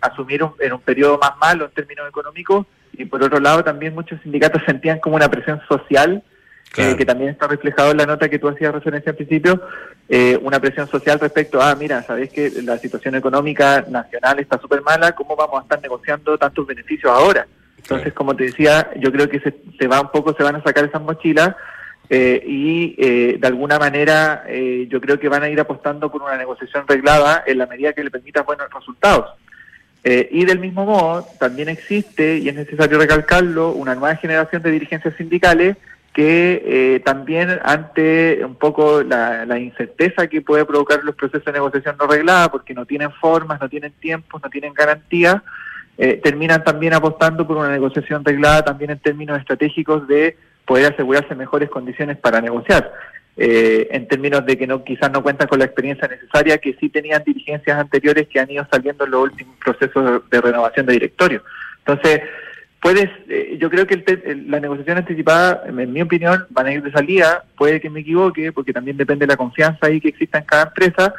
asumir 0.02 0.44
en 0.58 0.72
un 0.72 0.80
periodo 0.80 1.18
más 1.18 1.38
malo 1.40 1.66
en 1.66 1.70
términos 1.70 2.08
económicos, 2.08 2.66
y 2.92 3.04
por 3.04 3.22
otro 3.22 3.38
lado 3.38 3.62
también 3.62 3.94
muchos 3.94 4.20
sindicatos 4.22 4.62
sentían 4.66 4.98
como 4.98 5.14
una 5.14 5.30
presión 5.30 5.60
social 5.68 6.24
que 6.72 7.04
también 7.04 7.30
está 7.30 7.48
reflejado 7.48 7.90
en 7.90 7.96
la 7.96 8.06
nota 8.06 8.28
que 8.28 8.38
tú 8.38 8.48
hacías 8.48 8.72
referencia 8.72 9.10
al 9.10 9.16
principio, 9.16 9.60
eh, 10.08 10.38
una 10.42 10.60
presión 10.60 10.88
social 10.88 11.18
respecto 11.18 11.60
a, 11.60 11.74
mira, 11.74 12.02
sabes 12.02 12.30
que 12.30 12.50
la 12.62 12.78
situación 12.78 13.16
económica 13.16 13.84
nacional 13.88 14.38
está 14.38 14.58
súper 14.58 14.82
mala, 14.82 15.12
¿cómo 15.12 15.34
vamos 15.34 15.58
a 15.58 15.62
estar 15.62 15.82
negociando 15.82 16.38
tantos 16.38 16.66
beneficios 16.66 17.10
ahora? 17.12 17.46
Entonces, 17.76 18.12
como 18.12 18.36
te 18.36 18.44
decía, 18.44 18.90
yo 18.96 19.10
creo 19.10 19.28
que 19.28 19.40
se, 19.40 19.54
se, 19.78 19.88
va 19.88 20.00
un 20.00 20.10
poco, 20.10 20.32
se 20.34 20.44
van 20.44 20.56
a 20.56 20.62
sacar 20.62 20.84
esas 20.84 21.02
mochilas 21.02 21.56
eh, 22.08 22.42
y 22.46 22.94
eh, 22.98 23.36
de 23.40 23.46
alguna 23.46 23.78
manera 23.78 24.44
yo 24.88 25.00
creo 25.00 25.18
que 25.18 25.28
van 25.28 25.42
a 25.42 25.48
ir 25.48 25.58
apostando 25.58 26.10
por 26.10 26.22
una 26.22 26.36
negociación 26.36 26.86
reglada 26.86 27.42
en 27.46 27.58
la 27.58 27.66
medida 27.66 27.92
que 27.92 28.04
le 28.04 28.10
permita 28.10 28.42
buenos 28.42 28.66
resultados. 28.72 29.30
y 30.04 30.44
del 30.44 30.60
mismo 30.60 30.84
modo, 30.86 31.26
también 31.40 31.68
existe, 31.68 32.38
y 32.38 32.48
es 32.48 32.54
necesario 32.54 32.98
recalcarlo, 32.98 33.72
una 33.72 33.96
nueva 33.96 34.14
generación 34.16 34.62
de 34.62 34.70
dirigencias 34.70 35.14
sindicales 35.16 35.76
que 36.12 36.62
eh, 36.64 37.00
también 37.00 37.60
ante 37.62 38.44
un 38.44 38.56
poco 38.56 39.02
la, 39.02 39.58
incerteza 39.58 40.26
que 40.26 40.42
puede 40.42 40.64
provocar 40.64 41.04
los 41.04 41.14
procesos 41.14 41.44
de 41.44 41.52
negociación 41.52 41.96
no 41.98 42.06
reglada, 42.06 42.50
porque 42.50 42.74
no 42.74 42.84
tienen 42.84 43.12
formas, 43.12 43.60
no 43.60 43.68
tienen 43.68 43.92
tiempos, 43.92 44.42
no 44.42 44.50
tienen 44.50 44.74
garantías, 44.74 45.36
eh, 45.98 46.20
terminan 46.22 46.64
también 46.64 46.94
apostando 46.94 47.46
por 47.46 47.56
una 47.56 47.70
negociación 47.70 48.24
reglada 48.24 48.64
también 48.64 48.90
en 48.90 48.98
términos 48.98 49.38
estratégicos 49.38 50.08
de 50.08 50.36
poder 50.64 50.92
asegurarse 50.92 51.34
mejores 51.34 51.70
condiciones 51.70 52.16
para 52.16 52.40
negociar. 52.40 52.92
Eh, 53.36 53.88
en 53.92 54.06
términos 54.08 54.44
de 54.44 54.58
que 54.58 54.66
no 54.66 54.84
quizás 54.84 55.10
no 55.10 55.22
cuentan 55.22 55.48
con 55.48 55.60
la 55.60 55.64
experiencia 55.64 56.06
necesaria 56.08 56.58
que 56.58 56.74
sí 56.74 56.90
tenían 56.90 57.22
dirigencias 57.24 57.78
anteriores 57.78 58.26
que 58.28 58.40
han 58.40 58.50
ido 58.50 58.66
saliendo 58.70 59.04
en 59.04 59.12
los 59.12 59.22
últimos 59.22 59.56
procesos 59.56 60.28
de 60.28 60.40
renovación 60.40 60.84
de 60.84 60.92
directorio. 60.94 61.42
Entonces, 61.78 62.20
puedes, 62.80 63.10
eh, 63.28 63.58
yo 63.60 63.70
creo 63.70 63.86
que 63.86 64.02
la 64.48 64.58
negociación 64.58 64.98
anticipada, 64.98 65.62
en 65.66 65.92
mi 65.92 66.02
opinión, 66.02 66.46
van 66.50 66.66
a 66.66 66.72
ir 66.72 66.82
de 66.82 66.90
salida, 66.90 67.44
puede 67.56 67.80
que 67.80 67.90
me 67.90 68.00
equivoque, 68.00 68.52
porque 68.52 68.72
también 68.72 68.96
depende 68.96 69.26
de 69.26 69.32
la 69.32 69.36
confianza 69.36 69.86
ahí 69.86 70.00
que 70.00 70.08
exista 70.08 70.38
en 70.38 70.44
cada 70.44 70.64
empresa, 70.64 71.14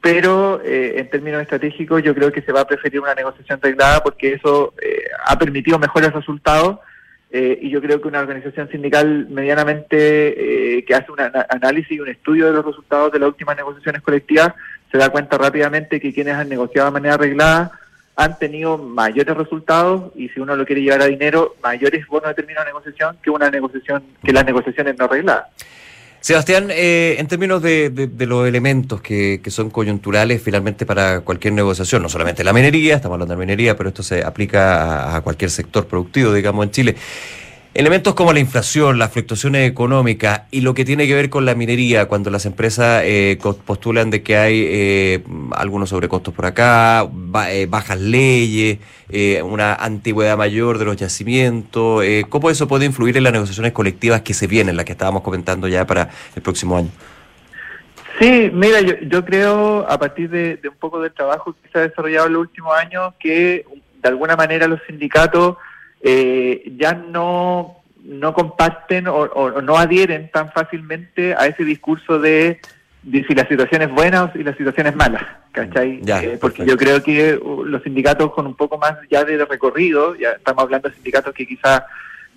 pero 0.00 0.60
eh, 0.62 0.94
en 0.96 1.08
términos 1.08 1.40
estratégicos 1.40 2.02
yo 2.02 2.14
creo 2.14 2.32
que 2.32 2.42
se 2.42 2.52
va 2.52 2.62
a 2.62 2.66
preferir 2.66 3.00
una 3.00 3.14
negociación 3.14 3.58
reglada 3.62 4.02
porque 4.02 4.34
eso 4.34 4.74
eh, 4.82 5.04
ha 5.24 5.38
permitido 5.38 5.78
mejores 5.78 6.12
resultados 6.12 6.80
y 7.36 7.68
yo 7.68 7.82
creo 7.82 8.00
que 8.00 8.06
una 8.06 8.20
organización 8.20 8.70
sindical 8.70 9.26
medianamente 9.28 10.84
que 10.86 10.94
hace 10.94 11.10
un 11.10 11.18
análisis 11.18 11.90
y 11.90 11.98
un 11.98 12.08
estudio 12.08 12.46
de 12.46 12.52
los 12.52 12.64
resultados 12.64 13.10
de 13.10 13.18
las 13.18 13.28
últimas 13.28 13.56
negociaciones 13.56 14.02
colectivas 14.02 14.54
se 14.92 14.98
da 14.98 15.08
cuenta 15.08 15.36
rápidamente 15.36 15.98
que 15.98 16.14
quienes 16.14 16.34
han 16.34 16.48
negociado 16.48 16.90
de 16.90 16.92
manera 16.92 17.14
arreglada 17.14 17.72
han 18.16 18.38
tenido 18.38 18.78
mayores 18.78 19.36
resultados 19.36 20.12
y 20.14 20.28
si 20.28 20.40
uno 20.40 20.56
lo 20.56 20.64
quiere 20.64 20.82
llevar 20.82 21.02
a 21.02 21.06
dinero, 21.06 21.56
mayores 21.62 22.06
bonos 22.06 22.28
de 22.28 22.34
término 22.34 22.60
de 22.60 22.66
negociación 22.66 23.16
que 23.22 23.30
una 23.30 23.50
negociación 23.50 24.04
que 24.22 24.32
las 24.32 24.44
negociaciones 24.44 24.96
no 24.98 25.06
arregladas. 25.06 25.46
Sebastián, 26.24 26.68
eh, 26.70 27.16
en 27.18 27.26
términos 27.26 27.60
de, 27.60 28.10
los 28.20 28.48
elementos 28.48 29.02
que, 29.02 29.42
son 29.48 29.68
coyunturales 29.68 30.40
finalmente 30.42 30.86
para 30.86 31.20
cualquier 31.20 31.52
negociación, 31.52 32.00
no 32.00 32.08
solamente 32.08 32.42
la 32.42 32.54
minería, 32.54 32.96
estamos 32.96 33.16
hablando 33.16 33.34
de 33.34 33.40
minería, 33.40 33.76
pero 33.76 33.90
esto 33.90 34.02
se 34.02 34.24
aplica 34.24 35.14
a 35.14 35.20
cualquier 35.20 35.50
sector 35.50 35.86
productivo, 35.86 36.32
digamos, 36.32 36.64
en 36.64 36.70
Chile. 36.70 36.96
Elementos 37.74 38.14
como 38.14 38.32
la 38.32 38.38
inflación, 38.38 39.00
las 39.00 39.10
fluctuaciones 39.10 39.68
económicas 39.68 40.42
y 40.52 40.60
lo 40.60 40.74
que 40.74 40.84
tiene 40.84 41.08
que 41.08 41.14
ver 41.16 41.28
con 41.28 41.44
la 41.44 41.56
minería, 41.56 42.06
cuando 42.06 42.30
las 42.30 42.46
empresas 42.46 43.02
eh, 43.04 43.36
postulan 43.66 44.10
de 44.10 44.22
que 44.22 44.36
hay 44.36 44.64
eh, 44.64 45.24
algunos 45.50 45.88
sobrecostos 45.88 46.32
por 46.32 46.46
acá, 46.46 47.04
eh, 47.48 47.66
bajas 47.68 47.98
leyes, 47.98 48.78
una 49.42 49.74
antigüedad 49.74 50.38
mayor 50.38 50.78
de 50.78 50.84
los 50.84 50.94
yacimientos, 50.94 52.04
¿cómo 52.28 52.48
eso 52.48 52.68
puede 52.68 52.84
influir 52.84 53.16
en 53.16 53.24
las 53.24 53.32
negociaciones 53.32 53.72
colectivas 53.72 54.22
que 54.22 54.34
se 54.34 54.46
vienen, 54.46 54.76
las 54.76 54.84
que 54.84 54.92
estábamos 54.92 55.22
comentando 55.22 55.66
ya 55.66 55.84
para 55.84 56.10
el 56.36 56.42
próximo 56.42 56.76
año? 56.76 56.90
Sí, 58.20 58.52
mira, 58.54 58.80
yo, 58.82 59.24
creo, 59.24 59.84
a 59.90 59.98
partir 59.98 60.30
de, 60.30 60.58
de 60.58 60.68
un 60.68 60.76
poco 60.76 61.00
del 61.00 61.12
trabajo 61.12 61.56
que 61.60 61.68
se 61.70 61.78
ha 61.78 61.82
desarrollado 61.82 62.28
en 62.28 62.34
los 62.34 62.42
últimos 62.42 62.72
años, 62.76 63.14
que 63.18 63.64
de 64.00 64.08
alguna 64.08 64.36
manera 64.36 64.68
los 64.68 64.80
sindicatos 64.86 65.56
eh, 66.06 66.70
ya 66.76 66.92
no, 66.92 67.78
no 68.04 68.34
comparten 68.34 69.06
o, 69.08 69.62
no 69.62 69.78
adhieren 69.78 70.30
tan 70.30 70.52
fácilmente 70.52 71.34
a 71.34 71.46
ese 71.46 71.64
discurso 71.64 72.18
de, 72.18 72.60
si 73.02 73.34
la 73.34 73.48
situación 73.48 73.80
es 73.80 73.90
buena 73.90 74.24
o 74.24 74.32
si 74.32 74.44
la 74.44 74.54
situación 74.54 74.86
es 74.88 74.94
mala, 74.94 75.40
¿cachai? 75.50 76.02
Eh, 76.06 76.36
porque 76.38 76.66
yo 76.66 76.76
creo 76.76 77.02
que 77.02 77.36
uh, 77.36 77.64
los 77.64 77.82
sindicatos 77.82 78.32
con 78.32 78.46
un 78.46 78.54
poco 78.54 78.76
más 78.76 78.98
ya 79.10 79.24
de 79.24 79.42
recorrido, 79.46 80.14
ya 80.14 80.32
estamos 80.32 80.64
hablando 80.64 80.90
de 80.90 80.94
sindicatos 80.94 81.32
que 81.32 81.46
quizás, 81.46 81.82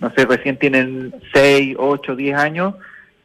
no 0.00 0.10
sé, 0.16 0.24
recién 0.24 0.56
tienen 0.56 1.12
6, 1.34 1.76
8, 1.78 2.16
10 2.16 2.38
años, 2.38 2.74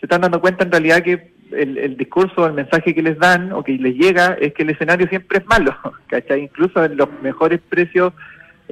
se 0.01 0.07
están 0.07 0.21
dando 0.21 0.41
cuenta 0.41 0.65
en 0.65 0.71
realidad 0.71 1.03
que 1.03 1.31
el, 1.51 1.77
el 1.77 1.95
discurso, 1.95 2.45
el 2.45 2.53
mensaje 2.53 2.93
que 2.93 3.01
les 3.01 3.17
dan 3.17 3.53
o 3.53 3.63
que 3.63 3.77
les 3.77 3.95
llega 3.95 4.35
es 4.41 4.53
que 4.53 4.63
el 4.63 4.71
escenario 4.71 5.07
siempre 5.07 5.37
es 5.37 5.45
malo, 5.45 5.73
¿cachai? 6.07 6.41
Incluso 6.41 6.83
en 6.83 6.97
los 6.97 7.07
mejores 7.21 7.61
precios 7.69 8.11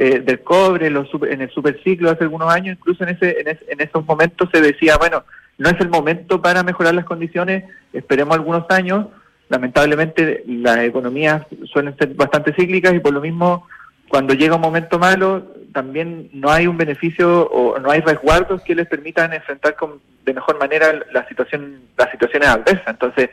eh, 0.03 0.20
del 0.20 0.41
cobre 0.41 0.89
los 0.89 1.08
en 1.29 1.41
el 1.41 1.51
superciclo 1.51 2.10
hace 2.10 2.24
algunos 2.24 2.51
años, 2.51 2.75
incluso 2.75 3.03
en, 3.03 3.12
ese, 3.12 3.38
en, 3.39 3.81
esos 3.81 4.03
momentos 4.03 4.50
se 4.51 4.60
decía, 4.60 4.98
bueno, 4.98 5.25
no 5.60 5.70
es 5.70 5.79
el 5.79 5.89
momento 5.89 6.41
para 6.41 6.63
mejorar 6.63 6.96
las 6.96 7.05
condiciones, 7.05 7.65
esperemos 7.93 8.36
algunos 8.36 8.65
años. 8.72 9.05
Lamentablemente 9.50 10.43
las 10.48 10.79
economías 10.79 11.46
suelen 11.72 11.96
ser 11.98 12.15
bastante 12.15 12.51
cíclicas 12.53 12.96
y 12.96 13.00
por 13.00 13.13
lo 13.13 13.22
mismo 13.22 13.67
cuando 14.08 14.34
llega 14.34 14.55
un 14.55 14.62
momento 14.62 14.98
malo 14.98 15.53
también 15.72 16.31
no 16.34 16.50
hay 16.50 16.65
un 16.65 16.77
beneficio 16.77 17.48
o 17.51 17.77
no 17.77 17.91
hay 17.91 18.01
resguardos 18.01 18.63
que 18.63 18.74
les 18.74 18.88
permitan 18.88 19.34
enfrentar 19.34 19.75
con, 19.75 20.01
de 20.25 20.34
mejor 20.34 20.58
manera 20.58 21.00
la 21.13 21.27
situación 21.27 21.79
las 21.96 22.10
situaciones 22.10 22.50
adversas. 22.50 22.88
Entonces, 22.88 23.29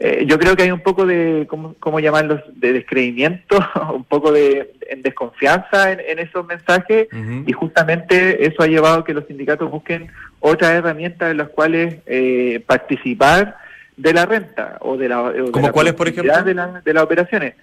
eh, 0.00 0.24
yo 0.26 0.38
creo 0.38 0.54
que 0.54 0.62
hay 0.62 0.70
un 0.70 0.80
poco 0.80 1.06
de, 1.06 1.46
¿cómo, 1.48 1.74
cómo 1.80 1.98
llamarlos?, 1.98 2.40
de 2.54 2.72
descreimiento, 2.72 3.58
un 3.94 4.04
poco 4.04 4.30
de 4.30 4.74
desconfianza 4.98 5.92
en, 5.92 6.18
esos 6.18 6.46
mensajes 6.46 7.08
y 7.46 7.52
justamente 7.52 8.46
eso 8.46 8.62
ha 8.62 8.66
llevado 8.66 9.00
a 9.00 9.04
que 9.04 9.12
los 9.12 9.26
sindicatos 9.26 9.70
busquen 9.70 10.10
otras 10.40 10.72
herramientas 10.72 11.30
en 11.30 11.38
las 11.38 11.48
cuales 11.48 11.96
eh, 12.06 12.62
participar 12.66 13.56
de 13.96 14.12
la 14.12 14.24
renta 14.24 14.78
o 14.80 14.96
de 14.96 15.08
la, 15.08 15.32
cuáles, 15.72 15.94
por 15.94 16.08
ejemplo? 16.08 16.32
De, 16.42 16.54
de 16.54 16.94
las 16.94 17.02
operaciones. 17.02 17.54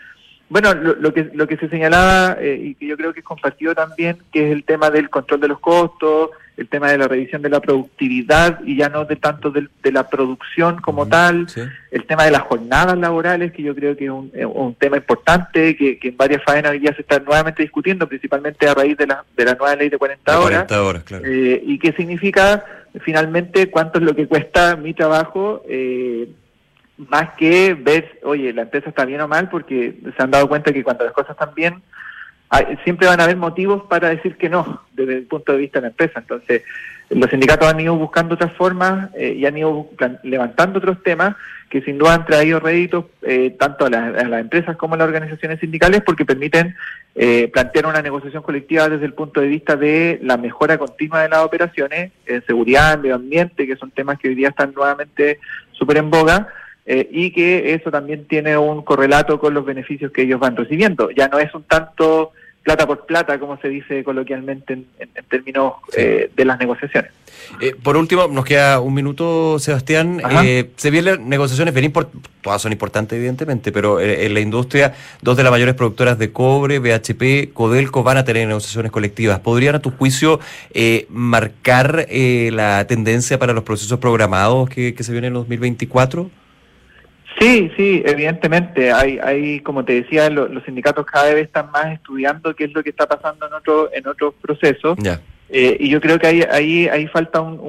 Bueno, 0.47 0.75
lo, 0.75 1.13
que, 1.13 1.31
lo 1.33 1.47
que 1.47 1.57
se 1.57 1.69
señalaba 1.69 2.37
eh, 2.39 2.59
y 2.61 2.75
que 2.75 2.85
yo 2.85 2.97
creo 2.97 3.13
que 3.13 3.21
es 3.21 3.25
compartido 3.25 3.73
también, 3.73 4.17
que 4.31 4.45
es 4.45 4.51
el 4.51 4.63
tema 4.63 4.91
del 4.91 5.09
control 5.09 5.39
de 5.39 5.47
los 5.47 5.59
costos, 5.59 6.29
el 6.57 6.69
tema 6.69 6.89
de 6.89 6.97
la 6.97 7.07
revisión 7.07 7.41
de 7.41 7.49
la 7.49 7.59
productividad 7.59 8.59
y 8.63 8.77
ya 8.77 8.89
no 8.89 9.05
de 9.05 9.17
tanto 9.17 9.51
de, 9.51 9.67
la 9.91 10.09
producción 10.09 10.81
como 10.81 11.07
tal, 11.07 11.47
el 11.91 12.05
tema 12.05 12.23
de 12.23 12.31
las 12.31 12.41
jornadas 12.43 12.97
laborales, 12.97 13.51
que 13.51 13.63
yo 13.63 13.75
creo 13.75 13.95
que 13.95 14.05
es 14.05 14.45
un, 14.45 14.75
tema 14.75 14.97
importante, 14.97 15.75
que, 15.75 15.99
en 16.01 16.17
varias 16.17 16.43
faenas 16.43 16.71
hoy 16.71 16.79
día 16.79 16.93
se 16.95 17.01
está 17.01 17.19
nuevamente 17.19 17.61
discutiendo, 17.61 18.07
principalmente 18.07 18.67
a 18.67 18.73
raíz 18.73 18.97
de 18.97 19.07
la, 19.07 19.23
de 19.35 19.45
la 19.45 19.55
nueva 19.55 19.75
ley 19.75 19.89
de 19.89 19.97
40 19.97 20.39
horas, 20.39 20.65
eh, 21.23 21.61
y 21.65 21.77
qué 21.79 21.91
significa 21.93 22.65
finalmente 23.01 23.69
cuánto 23.69 23.99
es 23.99 24.05
lo 24.05 24.15
que 24.15 24.27
cuesta 24.27 24.75
mi 24.75 24.93
trabajo. 24.93 25.63
Eh, 25.67 26.29
más 26.97 27.33
que 27.33 27.73
ver, 27.73 28.19
oye, 28.23 28.53
la 28.53 28.63
empresa 28.63 28.89
está 28.89 29.03
bien 29.03 29.19
o 29.19 29.27
mal, 29.27 29.49
porque 29.49 29.95
se 30.15 30.23
han 30.23 30.31
dado 30.31 30.47
cuenta 30.47 30.71
que 30.71 30.83
cuando 30.83 31.03
las 31.03 31.13
cosas 31.13 31.31
están 31.31 31.53
bien, 31.53 31.81
siempre 32.83 33.07
van 33.07 33.19
a 33.19 33.25
haber 33.25 33.37
motivos 33.37 33.83
para 33.89 34.09
decir 34.09 34.37
que 34.37 34.49
no, 34.49 34.83
desde 34.93 35.17
el 35.17 35.23
punto 35.23 35.51
de 35.51 35.57
vista 35.57 35.79
de 35.79 35.83
la 35.83 35.89
empresa. 35.89 36.19
Entonces, 36.19 36.63
los 37.09 37.29
sindicatos 37.29 37.67
han 37.67 37.79
ido 37.79 37.95
buscando 37.95 38.35
otras 38.35 38.53
formas 38.53 39.09
eh, 39.15 39.35
y 39.37 39.45
han 39.45 39.57
ido 39.57 39.89
levantando 40.23 40.79
otros 40.79 41.03
temas 41.03 41.35
que 41.69 41.81
sin 41.81 41.97
duda 41.97 42.15
han 42.15 42.25
traído 42.25 42.59
réditos 42.59 43.05
eh, 43.21 43.55
tanto 43.59 43.85
a, 43.85 43.89
las 43.89 44.39
empresas 44.39 44.75
como 44.77 44.95
a 44.95 44.97
las 44.97 45.07
organizaciones 45.07 45.59
sindicales 45.59 46.01
porque 46.05 46.25
permiten 46.25 46.75
eh, 47.15 47.49
plantear 47.51 47.87
una 47.87 48.01
negociación 48.01 48.43
colectiva 48.43 48.89
desde 48.89 49.05
el 49.05 49.13
punto 49.13 49.41
de 49.41 49.47
vista 49.47 49.75
de 49.75 50.19
la 50.23 50.37
mejora 50.37 50.77
continua 50.77 51.21
de 51.21 51.29
las 51.29 51.39
operaciones, 51.39 52.11
en 52.25 52.45
seguridad, 52.45 52.93
en 52.93 53.01
medio 53.01 53.15
ambiente, 53.15 53.67
que 53.67 53.75
son 53.75 53.91
temas 53.91 54.17
que 54.19 54.29
hoy 54.29 54.35
día 54.35 54.49
están 54.49 54.73
nuevamente 54.73 55.39
súper 55.73 55.97
en 55.97 56.09
boga, 56.09 56.47
eh, 56.87 57.09
y 57.11 57.31
que 57.31 57.73
eso 57.73 57.89
también 57.89 58.25
tiene 58.25 58.55
un 58.57 58.83
correlato 58.83 59.39
con 59.39 59.55
los 59.55 59.65
beneficios 59.65 60.11
que 60.11 60.21
ellos 60.21 60.39
van 60.39 60.55
recibiendo. 60.55 61.09
Ya 61.09 61.27
no 61.27 61.39
es 61.39 61.53
un 61.55 61.63
tanto 61.63 62.31
plata 62.61 62.85
por 62.85 63.05
plata, 63.07 63.39
como 63.39 63.57
se 63.57 63.69
dice 63.69 64.03
coloquialmente 64.03 64.73
en, 64.73 64.85
términos 65.27 65.73
eh, 65.97 66.29
de 66.35 66.45
las 66.45 66.59
negociaciones. 66.59 67.11
Eh, 67.59 67.75
por 67.81 67.97
último, 67.97 68.27
nos 68.27 68.45
queda 68.45 68.79
un 68.81 68.93
minuto, 68.93 69.57
Sebastián. 69.57 70.21
se 70.75 70.91
vienen 70.91 71.27
negociaciones, 71.27 71.73
bien 71.73 71.91
todas 72.41 72.61
son 72.61 72.71
importantes, 72.71 73.17
evidentemente, 73.17 73.71
pero 73.71 73.99
en 73.99 74.33
la 74.33 74.39
industria, 74.39 74.93
dos 75.21 75.37
de 75.37 75.43
las 75.43 75.51
mayores 75.51 75.75
productoras 75.75 76.19
de 76.19 76.31
cobre, 76.31 76.79
BHP, 76.79 77.53
Codelco, 77.53 78.03
van 78.03 78.17
a 78.17 78.25
tener 78.25 78.47
negociaciones 78.47 78.91
colectivas. 78.91 79.39
¿Podrían, 79.39 79.75
a 79.75 79.79
tu 79.79 79.91
juicio, 79.91 80.39
marcar 81.09 82.07
la 82.09 82.85
tendencia 82.87 83.39
para 83.39 83.53
los 83.53 83.63
procesos 83.63 83.99
programados 83.99 84.69
que, 84.69 84.93
que 84.93 85.03
se 85.03 85.11
vienen 85.11 85.29
en 85.29 85.33
2024? 85.35 86.29
Sí, 87.39 87.71
sí, 87.75 88.03
evidentemente. 88.05 88.91
Hay, 88.91 89.19
hay 89.19 89.59
como 89.59 89.83
te 89.83 90.01
decía, 90.01 90.29
los 90.29 90.63
sindicatos 90.63 91.05
cada 91.05 91.33
vez 91.33 91.45
están 91.45 91.69
más 91.71 91.93
estudiando 91.93 92.55
qué 92.55 92.65
es 92.65 92.73
lo 92.73 92.83
que 92.83 92.91
está 92.91 93.07
pasando 93.07 93.47
en 93.47 93.53
otro, 93.53 93.89
en 93.93 94.07
otros 94.07 94.33
procesos. 94.41 94.97
Eh, 95.49 95.77
y 95.79 95.89
yo 95.89 96.01
creo 96.01 96.17
que 96.17 96.27
ahí, 96.27 96.43
ahí, 96.49 96.87
ahí 96.87 97.07
falta 97.07 97.41
un, 97.41 97.59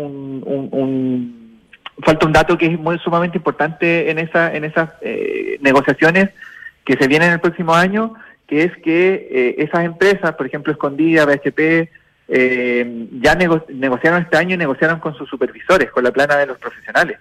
un, 0.44 1.60
falta 2.02 2.26
un 2.26 2.32
dato 2.32 2.56
que 2.56 2.66
es 2.66 2.78
muy 2.78 2.98
sumamente 2.98 3.38
importante 3.38 4.10
en 4.10 4.18
esa, 4.18 4.54
en 4.54 4.64
esas 4.64 4.90
eh, 5.02 5.58
negociaciones 5.60 6.30
que 6.84 6.96
se 6.96 7.08
vienen 7.08 7.32
el 7.32 7.40
próximo 7.40 7.74
año, 7.74 8.14
que 8.46 8.62
es 8.62 8.76
que 8.78 9.28
eh, 9.30 9.54
esas 9.58 9.84
empresas, 9.84 10.34
por 10.36 10.46
ejemplo, 10.46 10.72
Escondida, 10.72 11.26
BHP, 11.26 11.90
eh, 12.28 13.08
ya 13.20 13.36
negociaron 13.36 14.22
este 14.22 14.36
año 14.36 14.54
y 14.54 14.58
negociaron 14.58 14.98
con 14.98 15.14
sus 15.14 15.28
supervisores, 15.28 15.90
con 15.90 16.02
la 16.04 16.10
plana 16.10 16.36
de 16.36 16.46
los 16.46 16.58
profesionales. 16.58 17.18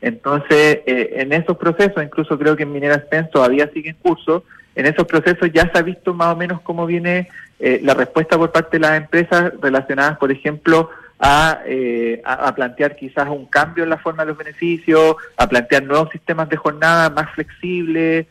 Entonces, 0.00 0.80
eh, 0.86 1.14
en 1.16 1.32
esos 1.32 1.56
procesos, 1.56 2.02
incluso 2.02 2.38
creo 2.38 2.56
que 2.56 2.62
en 2.62 2.72
Minera 2.72 2.96
Spence 2.96 3.30
todavía 3.32 3.70
sigue 3.72 3.90
en 3.90 3.96
curso, 3.96 4.44
en 4.76 4.86
esos 4.86 5.06
procesos 5.06 5.50
ya 5.52 5.70
se 5.72 5.78
ha 5.78 5.82
visto 5.82 6.14
más 6.14 6.34
o 6.34 6.36
menos 6.36 6.60
cómo 6.60 6.86
viene 6.86 7.28
eh, 7.58 7.80
la 7.82 7.94
respuesta 7.94 8.36
por 8.36 8.52
parte 8.52 8.78
de 8.78 8.80
las 8.80 8.96
empresas 8.96 9.52
relacionadas, 9.60 10.18
por 10.18 10.30
ejemplo, 10.30 10.90
a, 11.18 11.60
eh, 11.64 12.20
a, 12.24 12.54
plantear 12.54 12.96
quizás 12.96 13.28
un 13.28 13.46
cambio 13.46 13.84
en 13.84 13.90
la 13.90 13.98
forma 13.98 14.24
de 14.24 14.30
los 14.30 14.38
beneficios, 14.38 15.16
a 15.36 15.48
plantear 15.48 15.84
nuevos 15.84 16.10
sistemas 16.10 16.48
de 16.48 16.56
jornada 16.56 17.08
más 17.10 17.30
flexibles, 17.34 18.26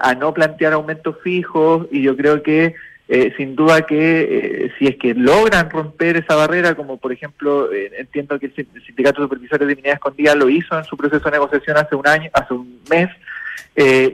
a 0.00 0.14
no 0.14 0.32
plantear 0.32 0.72
aumentos 0.72 1.16
fijos, 1.22 1.86
y 1.90 2.00
yo 2.00 2.16
creo 2.16 2.42
que 2.42 2.74
eh, 3.08 3.32
sin 3.36 3.54
duda 3.54 3.82
que 3.82 4.64
eh, 4.66 4.72
si 4.78 4.88
es 4.88 4.96
que 4.96 5.14
logran 5.14 5.70
romper 5.70 6.16
esa 6.16 6.34
barrera, 6.34 6.74
como 6.74 6.96
por 6.96 7.12
ejemplo 7.12 7.72
eh, 7.72 7.92
entiendo 7.98 8.36
que 8.40 8.46
el 8.46 8.82
Sindicato 8.84 9.20
de 9.20 9.26
Supervisores 9.26 9.68
de 9.68 9.76
Minería 9.76 9.94
Escondida 9.94 10.34
lo 10.34 10.48
hizo 10.48 10.76
en 10.76 10.84
su 10.84 10.96
proceso 10.96 11.24
de 11.24 11.30
negociación 11.30 11.76
hace 11.76 11.94
un 11.94 12.06
año, 12.08 12.30
hace 12.32 12.54
un 12.54 12.80
mes, 12.90 13.08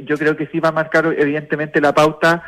yo 0.05 0.19
creo 0.19 0.37
que 0.37 0.47
sí 0.49 0.59
va 0.59 0.71
a 0.71 0.73
marcar 0.73 1.15
evidentemente 1.17 1.81
la 1.81 1.95
pauta 1.95 2.43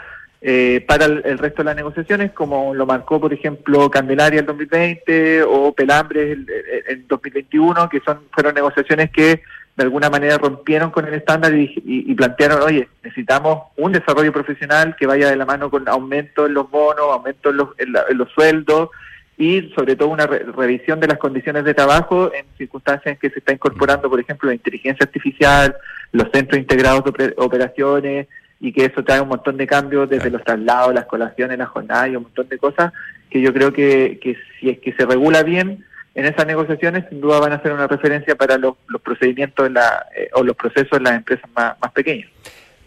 para 0.86 1.06
el, 1.06 1.38
resto 1.38 1.62
de 1.62 1.66
las 1.66 1.76
negociaciones, 1.76 2.32
como 2.32 2.74
lo 2.74 2.84
marcó 2.84 3.20
por 3.20 3.32
ejemplo 3.32 3.88
Candelaria 3.88 4.40
el 4.40 4.46
2020 4.46 5.44
o 5.44 5.72
Pelambres 5.72 6.32
el, 6.32 6.46
el 6.88 7.06
2021, 7.06 7.88
que 7.88 8.00
son 8.00 8.20
fueron 8.32 8.52
negociaciones 8.52 9.10
que 9.10 9.42
de 9.76 9.82
alguna 9.82 10.08
manera 10.08 10.38
rompieron 10.38 10.90
con 10.90 11.06
el 11.06 11.14
estándar 11.14 11.52
y, 11.54 12.14
plantearon, 12.14 12.62
oye, 12.62 12.88
necesitamos 13.02 13.64
un 13.76 13.92
desarrollo 13.92 14.32
profesional 14.32 14.94
que 14.96 15.06
vaya 15.06 15.30
de 15.30 15.36
la 15.36 15.44
mano 15.44 15.68
con 15.70 15.88
aumento 15.88 16.46
en 16.46 16.54
los 16.54 16.70
bonos, 16.70 17.06
aumento 17.10 17.50
en 17.50 17.56
los, 17.56 17.68
en 17.78 18.18
los 18.18 18.30
sueldos 18.30 18.90
y 19.36 19.72
sobre 19.74 19.96
todo 19.96 20.10
una 20.10 20.26
revisión 20.26 21.00
de 21.00 21.08
las 21.08 21.18
condiciones 21.18 21.64
de 21.64 21.74
trabajo 21.74 22.32
en 22.32 22.46
circunstancias 22.56 23.14
en 23.14 23.18
que 23.18 23.30
se 23.30 23.40
está 23.40 23.52
incorporando, 23.52 24.08
por 24.08 24.20
ejemplo, 24.20 24.48
la 24.48 24.54
inteligencia 24.54 25.04
artificial, 25.04 25.74
los 26.12 26.28
centros 26.32 26.60
integrados 26.60 27.02
de 27.04 27.34
operaciones, 27.38 28.28
y 28.60 28.72
que 28.72 28.86
eso 28.86 29.04
trae 29.04 29.20
un 29.20 29.28
montón 29.28 29.56
de 29.56 29.66
cambios 29.66 30.08
desde 30.08 30.30
los 30.30 30.42
traslados, 30.42 30.94
las 30.94 31.06
colaciones, 31.06 31.58
las 31.58 31.68
jornadas 31.68 32.08
y 32.08 32.16
un 32.16 32.22
montón 32.22 32.48
de 32.48 32.58
cosas 32.58 32.92
que 33.28 33.40
yo 33.40 33.52
creo 33.52 33.72
que, 33.72 34.18
que 34.22 34.36
si 34.58 34.70
es 34.70 34.78
que 34.78 34.92
se 34.92 35.04
regula 35.04 35.42
bien 35.42 35.84
en 36.14 36.26
esas 36.26 36.46
negociaciones, 36.46 37.04
sin 37.08 37.20
duda 37.20 37.40
van 37.40 37.52
a 37.52 37.62
ser 37.62 37.72
una 37.72 37.86
referencia 37.86 38.36
para 38.36 38.56
los, 38.56 38.74
los 38.86 39.02
procedimientos 39.02 39.70
la, 39.70 40.06
eh, 40.16 40.28
o 40.34 40.42
los 40.42 40.56
procesos 40.56 40.98
en 40.98 41.04
las 41.04 41.16
empresas 41.16 41.48
más, 41.54 41.74
más 41.80 41.92
pequeñas. 41.92 42.28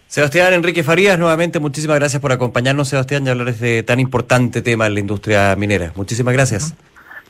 Sebastián 0.08 0.54
Enrique 0.54 0.84
Farías, 0.84 1.20
nuevamente 1.20 1.60
muchísimas 1.60 2.00
gracias 2.00 2.22
por 2.22 2.32
acompañarnos, 2.32 2.88
Sebastián, 2.88 3.28
y 3.28 3.30
hablar 3.30 3.48
de 3.48 3.52
este 3.52 3.84
tan 3.84 4.00
importante 4.00 4.62
tema 4.62 4.88
en 4.88 4.94
la 4.94 5.00
industria 5.02 5.56
minera. 5.58 5.92
Muchísimas 5.96 6.34
gracias. 6.34 6.74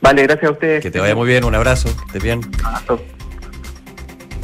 Vale, 0.00 0.22
gracias 0.22 0.48
a 0.48 0.52
ustedes. 0.52 0.82
Que 0.82 0.92
te 0.92 1.00
vaya 1.00 1.16
muy 1.16 1.26
bien, 1.26 1.42
un 1.42 1.56
abrazo, 1.56 1.88
estés 2.06 2.22
bien. 2.22 2.40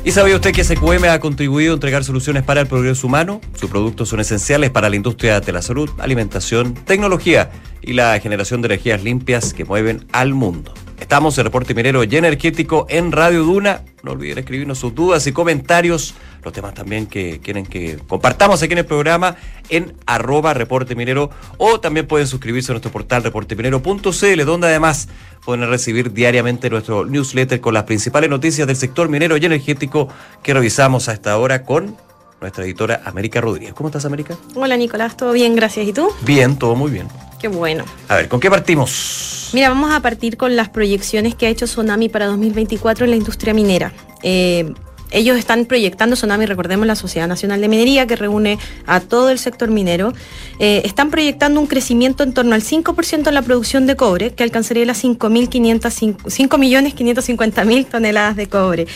¿Y 0.02 0.10
sabía 0.10 0.34
usted 0.34 0.52
que 0.52 0.64
SQM 0.64 1.04
ha 1.08 1.20
contribuido 1.20 1.72
a 1.72 1.74
entregar 1.76 2.02
soluciones 2.02 2.42
para 2.42 2.60
el 2.60 2.66
progreso 2.66 3.06
humano? 3.06 3.40
Sus 3.54 3.70
productos 3.70 4.08
son 4.08 4.18
esenciales 4.18 4.70
para 4.70 4.90
la 4.90 4.96
industria 4.96 5.40
de 5.40 5.52
la 5.52 5.62
salud, 5.62 5.88
alimentación, 5.98 6.74
tecnología 6.74 7.50
y 7.80 7.92
la 7.92 8.18
generación 8.18 8.60
de 8.60 8.66
energías 8.66 9.04
limpias 9.04 9.54
que 9.54 9.64
mueven 9.64 10.06
al 10.12 10.34
mundo. 10.34 10.74
Estamos 11.14 11.38
en 11.38 11.44
Reporte 11.44 11.74
Minero 11.74 12.02
y 12.02 12.16
Energético 12.16 12.86
en 12.88 13.12
Radio 13.12 13.44
Duna. 13.44 13.82
No 14.02 14.10
olviden 14.10 14.38
escribirnos 14.38 14.80
sus 14.80 14.96
dudas 14.96 15.24
y 15.28 15.32
comentarios 15.32 16.16
los 16.42 16.52
temas 16.52 16.74
también 16.74 17.06
que 17.06 17.38
quieren 17.38 17.66
que 17.66 17.98
compartamos 18.08 18.60
aquí 18.64 18.72
en 18.72 18.78
el 18.78 18.84
programa 18.84 19.36
en 19.68 19.94
arroba 20.06 20.54
reporte 20.54 20.96
minero 20.96 21.30
o 21.56 21.78
también 21.78 22.08
pueden 22.08 22.26
suscribirse 22.26 22.72
a 22.72 22.74
nuestro 22.74 22.90
portal 22.90 23.22
reporteminero.cl 23.22 24.44
donde 24.44 24.66
además 24.66 25.08
pueden 25.44 25.68
recibir 25.68 26.12
diariamente 26.12 26.68
nuestro 26.68 27.04
newsletter 27.04 27.60
con 27.60 27.74
las 27.74 27.84
principales 27.84 28.28
noticias 28.28 28.66
del 28.66 28.74
sector 28.74 29.08
minero 29.08 29.36
y 29.36 29.46
energético 29.46 30.08
que 30.42 30.52
revisamos 30.52 31.08
a 31.08 31.12
esta 31.12 31.38
hora 31.38 31.62
con 31.62 31.96
nuestra 32.40 32.64
editora 32.64 33.02
América 33.04 33.40
Rodríguez. 33.40 33.72
¿Cómo 33.72 33.88
estás, 33.88 34.04
América? 34.04 34.36
Hola, 34.56 34.76
Nicolás, 34.76 35.16
todo 35.16 35.30
bien, 35.30 35.54
gracias. 35.54 35.86
¿Y 35.86 35.92
tú? 35.92 36.08
Bien, 36.22 36.58
todo 36.58 36.74
muy 36.74 36.90
bien. 36.90 37.06
Qué 37.44 37.48
bueno. 37.48 37.84
A 38.08 38.16
ver, 38.16 38.28
¿con 38.30 38.40
qué 38.40 38.50
partimos? 38.50 39.50
Mira, 39.52 39.68
vamos 39.68 39.92
a 39.92 40.00
partir 40.00 40.38
con 40.38 40.56
las 40.56 40.70
proyecciones 40.70 41.34
que 41.34 41.46
ha 41.46 41.50
hecho 41.50 41.66
Tsunami 41.66 42.08
para 42.08 42.24
2024 42.24 43.04
en 43.04 43.10
la 43.10 43.16
industria 43.16 43.52
minera. 43.52 43.92
Eh, 44.22 44.72
ellos 45.10 45.36
están 45.36 45.66
proyectando, 45.66 46.16
Sonami, 46.16 46.46
recordemos 46.46 46.86
la 46.86 46.96
Sociedad 46.96 47.28
Nacional 47.28 47.60
de 47.60 47.68
Minería, 47.68 48.06
que 48.06 48.16
reúne 48.16 48.58
a 48.86 49.00
todo 49.00 49.28
el 49.28 49.38
sector 49.38 49.70
minero, 49.70 50.14
eh, 50.58 50.80
están 50.86 51.10
proyectando 51.10 51.60
un 51.60 51.66
crecimiento 51.66 52.22
en 52.22 52.32
torno 52.32 52.54
al 52.54 52.62
5% 52.62 53.28
en 53.28 53.34
la 53.34 53.42
producción 53.42 53.86
de 53.86 53.94
cobre, 53.94 54.32
que 54.32 54.42
alcanzaría 54.42 54.86
las 54.86 55.04
5.550.000 55.04 57.86
toneladas 57.86 58.36
de 58.36 58.46
cobre. 58.46 58.86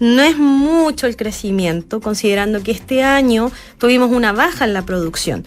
No 0.00 0.22
es 0.22 0.36
mucho 0.36 1.06
el 1.06 1.14
crecimiento, 1.14 2.00
considerando 2.00 2.60
que 2.60 2.72
este 2.72 3.04
año 3.04 3.52
tuvimos 3.78 4.10
una 4.10 4.32
baja 4.32 4.64
en 4.64 4.74
la 4.74 4.84
producción. 4.84 5.44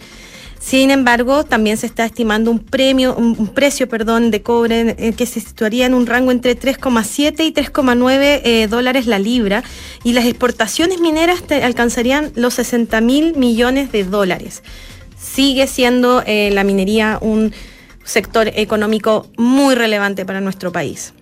Sin 0.68 0.90
embargo, 0.90 1.44
también 1.44 1.78
se 1.78 1.86
está 1.86 2.04
estimando 2.04 2.50
un 2.50 2.58
premio, 2.58 3.16
un, 3.16 3.48
precio, 3.48 3.88
perdón, 3.88 4.30
de 4.30 4.42
cobre 4.42 4.94
eh, 4.98 5.14
que 5.14 5.24
se 5.24 5.40
situaría 5.40 5.86
en 5.86 5.94
un 5.94 6.06
rango 6.06 6.30
entre 6.30 6.60
3,7 6.60 7.42
y 7.46 7.54
3,9 7.54 8.42
eh, 8.44 8.66
dólares 8.68 9.06
la 9.06 9.18
libra 9.18 9.64
y 10.04 10.12
las 10.12 10.26
exportaciones 10.26 11.00
mineras 11.00 11.42
alcanzarían 11.62 12.32
los 12.34 12.52
60 12.52 13.00
mil 13.00 13.34
millones 13.34 13.92
de 13.92 14.04
dólares. 14.04 14.62
Sigue 15.18 15.66
siendo 15.68 16.22
eh, 16.26 16.50
la 16.52 16.64
minería 16.64 17.16
un 17.22 17.54
sector 18.04 18.48
económico 18.54 19.26
muy 19.38 19.74
relevante 19.74 20.26
para 20.26 20.42
nuestro 20.42 20.70
país. 20.70 21.14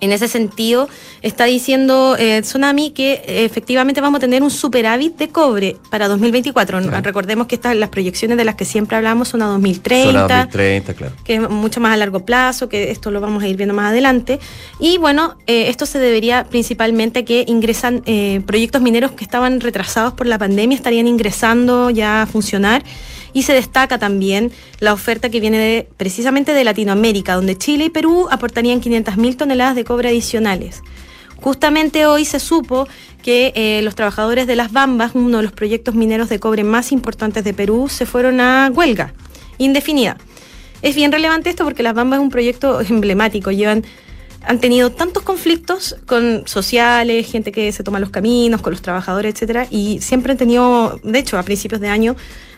En 0.00 0.12
ese 0.12 0.28
sentido, 0.28 0.88
está 1.22 1.44
diciendo 1.44 2.16
eh, 2.18 2.40
Tsunami 2.42 2.90
que 2.90 3.22
eh, 3.26 3.44
efectivamente 3.44 4.00
vamos 4.00 4.18
a 4.18 4.20
tener 4.20 4.42
un 4.42 4.50
superávit 4.50 5.16
de 5.16 5.28
cobre 5.28 5.76
para 5.90 6.08
2024. 6.08 6.80
Recordemos 7.02 7.46
que 7.46 7.54
estas, 7.54 7.76
las 7.76 7.88
proyecciones 7.88 8.36
de 8.36 8.44
las 8.44 8.54
que 8.54 8.64
siempre 8.64 8.96
hablamos 8.96 9.28
son 9.28 9.42
a 9.42 9.46
2030. 9.46 10.12
Son 10.12 10.16
a 10.16 10.38
2030, 10.44 10.94
claro. 10.94 11.14
Que 11.24 11.36
es 11.36 11.48
mucho 11.48 11.80
más 11.80 11.94
a 11.94 11.96
largo 11.96 12.24
plazo, 12.24 12.68
que 12.68 12.90
esto 12.90 13.10
lo 13.10 13.20
vamos 13.20 13.42
a 13.42 13.48
ir 13.48 13.56
viendo 13.56 13.74
más 13.74 13.90
adelante. 13.90 14.40
Y 14.78 14.98
bueno, 14.98 15.36
eh, 15.46 15.68
esto 15.68 15.86
se 15.86 15.98
debería 15.98 16.44
principalmente 16.44 17.20
a 17.20 17.24
que 17.24 17.44
ingresan 17.46 18.02
eh, 18.06 18.42
proyectos 18.46 18.82
mineros 18.82 19.12
que 19.12 19.24
estaban 19.24 19.60
retrasados 19.60 20.12
por 20.14 20.26
la 20.26 20.38
pandemia, 20.38 20.76
estarían 20.76 21.06
ingresando 21.06 21.90
ya 21.90 22.22
a 22.22 22.26
funcionar 22.26 22.82
y 23.34 23.42
se 23.42 23.52
destaca 23.52 23.98
también 23.98 24.50
la 24.78 24.94
oferta 24.94 25.28
que 25.28 25.40
viene 25.40 25.58
de, 25.58 25.88
precisamente 25.98 26.54
de 26.54 26.64
Latinoamérica, 26.64 27.34
donde 27.34 27.58
Chile 27.58 27.86
y 27.86 27.90
Perú 27.90 28.28
aportarían 28.30 28.80
500.000 28.80 29.36
toneladas 29.36 29.74
de 29.74 29.84
cobre 29.84 30.08
adicionales. 30.08 30.82
Justamente 31.36 32.06
hoy 32.06 32.24
se 32.24 32.40
supo 32.40 32.88
que 33.22 33.52
eh, 33.54 33.82
los 33.82 33.94
trabajadores 33.94 34.46
de 34.46 34.56
las 34.56 34.72
Bambas, 34.72 35.10
uno 35.14 35.38
de 35.38 35.42
los 35.42 35.52
proyectos 35.52 35.94
mineros 35.94 36.28
de 36.30 36.38
cobre 36.38 36.64
más 36.64 36.92
importantes 36.92 37.44
de 37.44 37.52
Perú, 37.52 37.88
se 37.90 38.06
fueron 38.06 38.40
a 38.40 38.70
huelga 38.72 39.12
indefinida. 39.58 40.16
Es 40.80 40.94
bien 40.94 41.12
relevante 41.12 41.50
esto 41.50 41.64
porque 41.64 41.82
las 41.82 41.94
Bambas 41.94 42.18
es 42.18 42.22
un 42.22 42.30
proyecto 42.30 42.80
emblemático, 42.88 43.50
llevan 43.50 43.84
han 44.46 44.60
tenido 44.60 44.90
tantos 44.90 45.22
conflictos 45.22 45.96
con 46.06 46.42
sociales, 46.46 47.30
gente 47.30 47.50
que 47.50 47.72
se 47.72 47.82
toma 47.82 47.98
los 47.98 48.10
caminos, 48.10 48.60
con 48.60 48.72
los 48.72 48.82
trabajadores, 48.82 49.34
etcétera, 49.34 49.66
y 49.70 50.00
siempre 50.00 50.32
han 50.32 50.38
tenido, 50.38 51.00
de 51.02 51.18
hecho, 51.18 51.38
a 51.38 51.42
principios 51.42 51.80
de 51.80 51.88
año, 51.88 52.14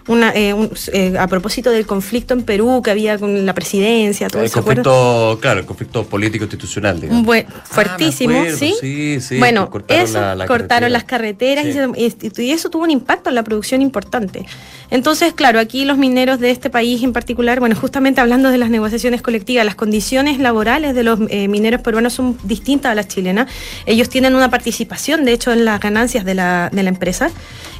una, 0.08 0.32
eh, 0.34 0.54
eh, 0.92 1.14
a 1.18 1.26
propósito 1.26 1.70
del 1.70 1.86
conflicto 1.86 2.34
en 2.34 2.42
Perú 2.42 2.80
que 2.82 2.90
había 2.90 3.18
con 3.18 3.44
la 3.44 3.54
presidencia, 3.54 4.28
todo 4.28 4.42
el 4.42 4.50
conflicto, 4.50 5.38
claro, 5.40 5.60
el 5.60 5.66
conflicto 5.66 6.04
político 6.04 6.44
institucional, 6.44 7.00
digamos. 7.00 7.26
Ah, 7.36 7.62
fuertísimo, 7.64 8.44
¿sí? 8.56 8.74
Sí, 8.80 9.20
sí. 9.20 9.38
Bueno, 9.38 9.68
cortaron, 9.68 10.04
eso, 10.04 10.46
cortaron 10.46 10.92
las 10.92 11.04
carreteras 11.04 11.66
y, 11.66 12.50
eso 12.50 12.70
tuvo 12.70 12.84
un 12.84 12.90
impacto 12.90 13.30
en 13.30 13.34
la 13.34 13.42
producción 13.42 13.82
importante. 13.82 14.46
Entonces, 14.90 15.32
claro, 15.32 15.58
aquí 15.58 15.84
los 15.84 15.98
mineros 15.98 16.38
de 16.38 16.50
este 16.50 16.70
país 16.70 17.02
en 17.02 17.12
particular, 17.12 17.58
bueno, 17.58 17.74
justamente 17.74 18.20
hablando 18.20 18.50
de 18.50 18.58
las 18.58 18.70
negociaciones 18.70 19.22
colectivas, 19.22 19.66
las 19.66 19.74
condiciones 19.74 20.38
laborales 20.38 20.94
de 20.94 21.02
los 21.02 21.18
eh, 21.28 21.48
mineros 21.48 21.80
peruanos 21.80 22.12
son 22.12 22.38
distintas 22.44 22.92
a 22.92 22.94
las 22.94 23.08
chilenas. 23.08 23.50
Ellos 23.86 24.08
tienen 24.08 24.36
una 24.36 24.50
participación, 24.50 25.24
de 25.24 25.32
hecho, 25.32 25.52
en 25.52 25.64
las 25.64 25.80
ganancias 25.80 26.24
de 26.24 26.34
la, 26.34 26.70
de 26.72 26.82
la 26.84 26.90
empresa. 26.90 27.30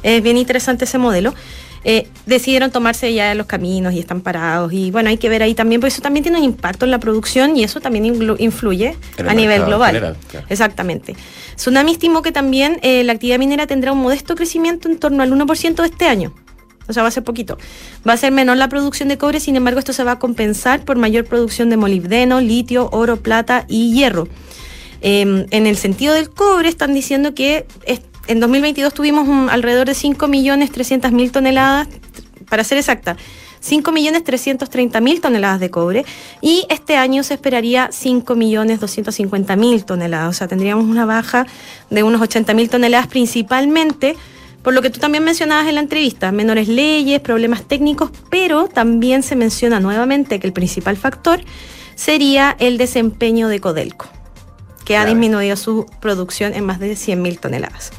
Es 0.03 0.21
bien 0.21 0.37
interesante 0.37 0.83
ese 0.85 0.97
modelo. 0.97 1.33
Eh, 1.83 2.07
decidieron 2.25 2.71
tomarse 2.71 3.13
ya 3.13 3.33
los 3.35 3.45
caminos 3.45 3.93
y 3.93 3.99
están 3.99 4.21
parados. 4.21 4.73
Y 4.73 4.91
bueno, 4.91 5.09
hay 5.09 5.17
que 5.17 5.29
ver 5.29 5.43
ahí 5.43 5.53
también, 5.53 5.81
porque 5.81 5.93
eso 5.93 6.01
también 6.01 6.23
tiene 6.23 6.37
un 6.37 6.43
impacto 6.43 6.85
en 6.85 6.91
la 6.91 6.99
producción 6.99 7.55
y 7.55 7.63
eso 7.63 7.79
también 7.79 8.05
influye 8.39 8.95
a 9.25 9.33
nivel 9.33 9.65
global. 9.65 10.17
Exactamente. 10.49 11.15
Tsunami 11.55 11.91
estimó 11.91 12.21
que 12.21 12.31
también 12.31 12.79
eh, 12.81 13.03
la 13.03 13.13
actividad 13.13 13.39
minera 13.39 13.67
tendrá 13.67 13.91
un 13.91 13.99
modesto 13.99 14.35
crecimiento 14.35 14.89
en 14.89 14.99
torno 14.99 15.23
al 15.23 15.31
1% 15.31 15.75
de 15.75 15.85
este 15.85 16.05
año. 16.05 16.33
O 16.87 16.93
sea, 16.93 17.03
va 17.03 17.09
a 17.09 17.11
ser 17.11 17.23
poquito. 17.23 17.57
Va 18.07 18.13
a 18.13 18.17
ser 18.17 18.31
menor 18.31 18.57
la 18.57 18.69
producción 18.69 19.09
de 19.09 19.17
cobre, 19.17 19.39
sin 19.39 19.55
embargo, 19.55 19.79
esto 19.79 19.93
se 19.93 20.03
va 20.03 20.13
a 20.13 20.19
compensar 20.19 20.85
por 20.85 20.97
mayor 20.97 21.25
producción 21.25 21.69
de 21.69 21.77
molibdeno, 21.77 22.39
litio, 22.39 22.89
oro, 22.91 23.17
plata 23.17 23.65
y 23.67 23.93
hierro. 23.93 24.27
Em, 25.01 25.45
en 25.51 25.67
el 25.67 25.77
sentido 25.77 26.13
del 26.13 26.29
cobre, 26.29 26.69
están 26.69 26.93
diciendo 26.93 27.35
que 27.35 27.67
en 28.27 28.39
2022 28.39 28.93
tuvimos 28.93 29.51
alrededor 29.51 29.87
de 29.87 29.93
5.300.000 29.93 31.31
toneladas, 31.31 31.87
para 32.49 32.63
ser 32.63 32.77
exacta, 32.77 33.17
5.330.000 33.61 35.21
toneladas 35.21 35.59
de 35.59 35.69
cobre 35.69 36.05
y 36.41 36.65
este 36.69 36.95
año 36.95 37.23
se 37.23 37.33
esperaría 37.35 37.89
5.250.000 37.89 39.85
toneladas, 39.85 40.29
o 40.29 40.33
sea, 40.33 40.47
tendríamos 40.47 40.85
una 40.85 41.05
baja 41.05 41.45
de 41.89 42.03
unos 42.03 42.21
80.000 42.21 42.69
toneladas 42.69 43.07
principalmente 43.07 44.15
por 44.61 44.73
lo 44.73 44.81
que 44.81 44.89
tú 44.89 44.99
también 44.99 45.23
mencionabas 45.23 45.67
en 45.67 45.75
la 45.75 45.81
entrevista, 45.81 46.31
menores 46.31 46.67
leyes, 46.67 47.21
problemas 47.21 47.63
técnicos, 47.63 48.11
pero 48.29 48.67
también 48.67 49.23
se 49.23 49.37
menciona 49.37 49.79
nuevamente 49.79 50.39
que 50.39 50.47
el 50.47 50.53
principal 50.53 50.97
factor 50.97 51.41
sería 51.95 52.55
el 52.59 52.77
desempeño 52.77 53.47
de 53.47 53.61
Codelco, 53.61 54.07
que 54.83 54.97
ha 54.97 55.05
disminuido 55.05 55.55
su 55.55 55.85
producción 56.01 56.53
en 56.53 56.65
más 56.65 56.79
de 56.79 56.93
100.000 56.93 57.39
toneladas. 57.39 57.91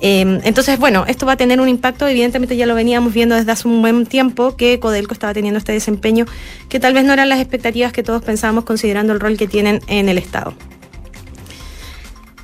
Em, 0.00 0.40
entonces, 0.44 0.78
bueno, 0.78 1.04
esto 1.06 1.26
va 1.26 1.32
a 1.32 1.36
tener 1.36 1.60
un 1.60 1.68
impacto, 1.68 2.08
evidentemente 2.08 2.56
ya 2.56 2.66
lo 2.66 2.74
veníamos 2.74 3.12
viendo 3.12 3.34
desde 3.34 3.52
hace 3.52 3.68
un 3.68 3.82
buen 3.82 4.06
tiempo 4.06 4.56
que 4.56 4.80
Codelco 4.80 5.12
estaba 5.12 5.34
teniendo 5.34 5.58
este 5.58 5.72
desempeño 5.72 6.24
que 6.68 6.80
tal 6.80 6.94
vez 6.94 7.04
no 7.04 7.12
eran 7.12 7.28
las 7.28 7.40
expectativas 7.40 7.92
que 7.92 8.02
todos 8.02 8.22
pensábamos 8.22 8.64
considerando 8.64 9.12
el 9.12 9.20
rol 9.20 9.36
que 9.36 9.46
tienen 9.46 9.80
en 9.88 10.08
el 10.08 10.18
Estado. 10.18 10.54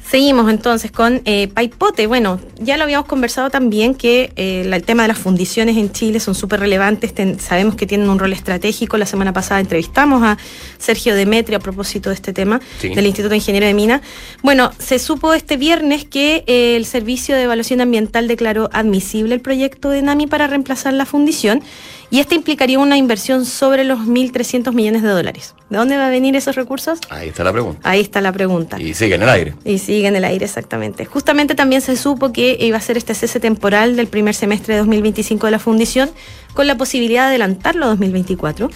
Seguimos 0.09 0.49
entonces 0.49 0.92
con 0.92 1.21
eh, 1.25 1.49
Paipote. 1.49 2.07
Bueno, 2.07 2.38
ya 2.61 2.77
lo 2.77 2.85
habíamos 2.85 3.09
conversado 3.09 3.51
también 3.51 3.97
que 3.97 4.33
eh, 4.37 4.62
el 4.64 4.83
tema 4.85 5.03
de 5.03 5.09
las 5.09 5.19
fundiciones 5.19 5.77
en 5.77 5.90
Chile 5.90 6.21
son 6.21 6.37
súper 6.37 6.61
relevantes. 6.61 7.12
sabemos 7.40 7.75
que 7.75 7.87
tienen 7.87 8.09
un 8.09 8.21
rol 8.21 8.33
estratégico. 8.33 8.99
La 8.99 9.07
semana 9.07 9.33
pasada 9.33 9.59
entrevistamos 9.59 10.23
a 10.23 10.38
Sergio 10.79 11.16
Demetrio 11.16 11.59
a 11.59 11.61
propósito 11.61 12.11
de 12.11 12.14
este 12.14 12.33
tema 12.33 12.61
del 12.81 13.05
Instituto 13.05 13.31
de 13.31 13.37
Ingeniería 13.37 13.66
de 13.66 13.75
Mina. 13.75 14.01
Bueno, 14.42 14.71
se 14.79 15.01
supo 15.01 15.35
este 15.35 15.57
viernes 15.57 16.05
que 16.05 16.45
eh, 16.47 16.77
el 16.77 16.87
Servicio 16.87 17.35
de 17.35 17.42
Evaluación 17.42 17.81
Ambiental 17.81 18.29
declaró 18.29 18.71
admisible 18.73 19.35
el 19.35 19.40
proyecto 19.40 19.90
de 19.90 20.03
NAMI 20.03 20.29
para 20.29 20.47
reemplazar 20.47 20.95
la 20.95 21.05
fundición 21.05 21.64
y 22.11 22.21
este 22.21 22.35
implicaría 22.35 22.79
una 22.79 22.97
inversión 22.97 23.45
sobre 23.45 23.85
los 23.85 24.01
1.300 24.01 24.73
millones 24.73 25.03
de 25.03 25.09
dólares. 25.09 25.55
¿De 25.71 25.77
dónde 25.77 25.97
va 25.97 26.07
a 26.07 26.11
venir 26.11 26.37
esos 26.37 26.55
recursos? 26.55 26.99
Ahí 27.11 27.29
está 27.29 27.42
la 27.42 27.53
pregunta. 27.53 27.81
Ahí 27.88 28.01
está 28.01 28.21
la 28.21 28.33
pregunta. 28.33 28.81
Y 28.81 28.95
sigue 28.95 29.16
en 29.16 29.23
el 29.23 29.29
aire. 29.29 29.55
Y 29.64 29.79
sigue 29.79 30.07
en 30.07 30.16
el 30.16 30.25
aire, 30.25 30.45
exactamente. 30.45 31.05
Justamente 31.05 31.55
también 31.55 31.81
se 31.83 31.97
supo 31.97 32.33
que 32.33 32.57
iba 32.61 32.77
a 32.77 32.81
ser 32.81 32.97
este 32.97 33.14
cese 33.14 33.40
temporal 33.40 33.97
del 33.97 34.07
primer 34.07 34.35
semestre 34.35 34.75
de 34.75 34.79
2025 34.81 35.47
de 35.47 35.51
la 35.51 35.59
fundición, 35.59 36.11
con 36.55 36.66
la 36.66 36.77
posibilidad 36.77 37.23
de 37.25 37.29
adelantarlo 37.29 37.87
a 37.87 37.88
2024. 37.88 38.71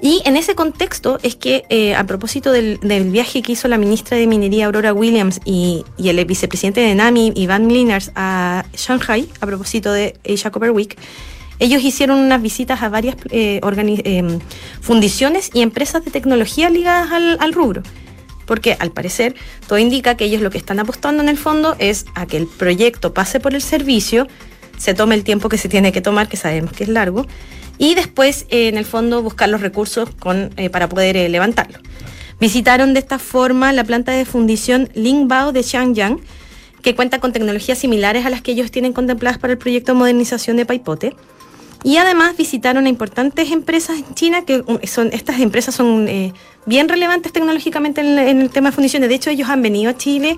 Y 0.00 0.20
en 0.26 0.36
ese 0.36 0.54
contexto 0.54 1.18
es 1.22 1.36
que, 1.36 1.64
eh, 1.70 1.94
a 1.94 2.04
propósito 2.04 2.52
del, 2.52 2.78
viaje 3.10 3.40
que 3.40 3.52
hizo 3.52 3.66
la 3.66 3.78
ministra 3.78 4.16
de 4.16 4.26
Minería 4.26 4.66
Aurora 4.66 4.92
Williams 4.92 5.40
y, 5.44 5.84
el 5.98 6.22
vicepresidente 6.26 6.82
de 6.82 6.94
NAMI, 6.94 7.32
Iván 7.34 7.68
Liners, 7.68 8.12
a 8.14 8.66
Shanghai, 8.74 9.28
a 9.40 9.46
propósito 9.46 9.92
de 9.92 10.14
Asia 10.28 10.50
Copper 10.50 10.70
Week, 10.70 10.98
ellos 11.58 11.82
hicieron 11.82 12.18
unas 12.18 12.42
visitas 12.42 12.82
a 12.82 12.88
varias 12.88 13.16
eh, 13.30 13.60
eh, 13.62 14.38
fundiciones 14.80 15.50
y 15.54 15.62
empresas 15.62 16.04
de 16.04 16.10
tecnología 16.10 16.70
ligadas 16.70 17.10
al, 17.12 17.52
rubro. 17.52 17.82
Porque 18.44 18.76
al 18.78 18.92
parecer 18.92 19.34
todo 19.66 19.78
indica 19.78 20.16
que 20.16 20.24
ellos 20.24 20.42
lo 20.42 20.50
que 20.50 20.58
están 20.58 20.78
apostando 20.78 21.22
en 21.22 21.28
el 21.28 21.38
fondo 21.38 21.74
es 21.78 22.06
a 22.14 22.26
que 22.26 22.36
el 22.36 22.46
proyecto 22.46 23.14
pase 23.14 23.40
por 23.40 23.54
el 23.54 23.62
servicio, 23.62 24.28
se 24.76 24.94
tome 24.94 25.14
el 25.14 25.24
tiempo 25.24 25.48
que 25.48 25.58
se 25.58 25.68
tiene 25.68 25.92
que 25.92 26.00
tomar, 26.00 26.28
que 26.28 26.36
sabemos 26.36 26.72
que 26.72 26.84
es 26.84 26.90
largo, 26.90 27.26
y 27.78 27.94
después 27.94 28.46
eh, 28.50 28.68
en 28.68 28.76
el 28.76 28.84
fondo 28.84 29.22
buscar 29.22 29.48
los 29.48 29.60
recursos 29.60 30.10
con, 30.18 30.50
para 30.70 30.88
poder 30.88 31.28
levantarlo. 31.30 31.78
Visitaron 32.38 32.92
de 32.92 33.00
esta 33.00 33.18
forma 33.18 33.72
la 33.72 33.82
planta 33.82 34.12
de 34.12 34.26
fundición 34.26 34.90
Lingbao 34.94 35.52
de 35.52 35.62
Xiangyang, 35.62 36.20
que 36.82 36.94
cuenta 36.94 37.18
con 37.18 37.32
tecnologías 37.32 37.78
similares 37.78 38.26
a 38.26 38.30
las 38.30 38.42
que 38.42 38.52
ellos 38.52 38.70
tienen 38.70 38.92
contempladas 38.92 39.38
para 39.38 39.54
el 39.54 39.58
proyecto 39.58 39.92
de 39.92 39.98
modernización 39.98 40.56
de 40.56 40.66
Paipote. 40.66 41.16
Y 41.84 41.98
además 41.98 42.36
visitaron 42.36 42.86
a 42.86 42.88
importantes 42.88 43.50
empresas 43.50 43.98
en 43.98 44.14
China, 44.14 44.44
que 44.44 44.62
um, 44.66 44.78
son, 44.84 45.10
estas 45.12 45.40
empresas 45.40 45.74
son 45.74 46.08
eh, 46.08 46.32
bien 46.64 46.88
relevantes 46.88 47.32
tecnológicamente 47.32 48.00
en, 48.00 48.40
el 48.40 48.50
tema 48.50 48.70
de 48.70 48.74
fundiciones. 48.74 49.08
De 49.08 49.14
hecho, 49.14 49.30
ellos 49.30 49.48
han 49.48 49.62
venido 49.62 49.90
a 49.90 49.96
Chile 49.96 50.36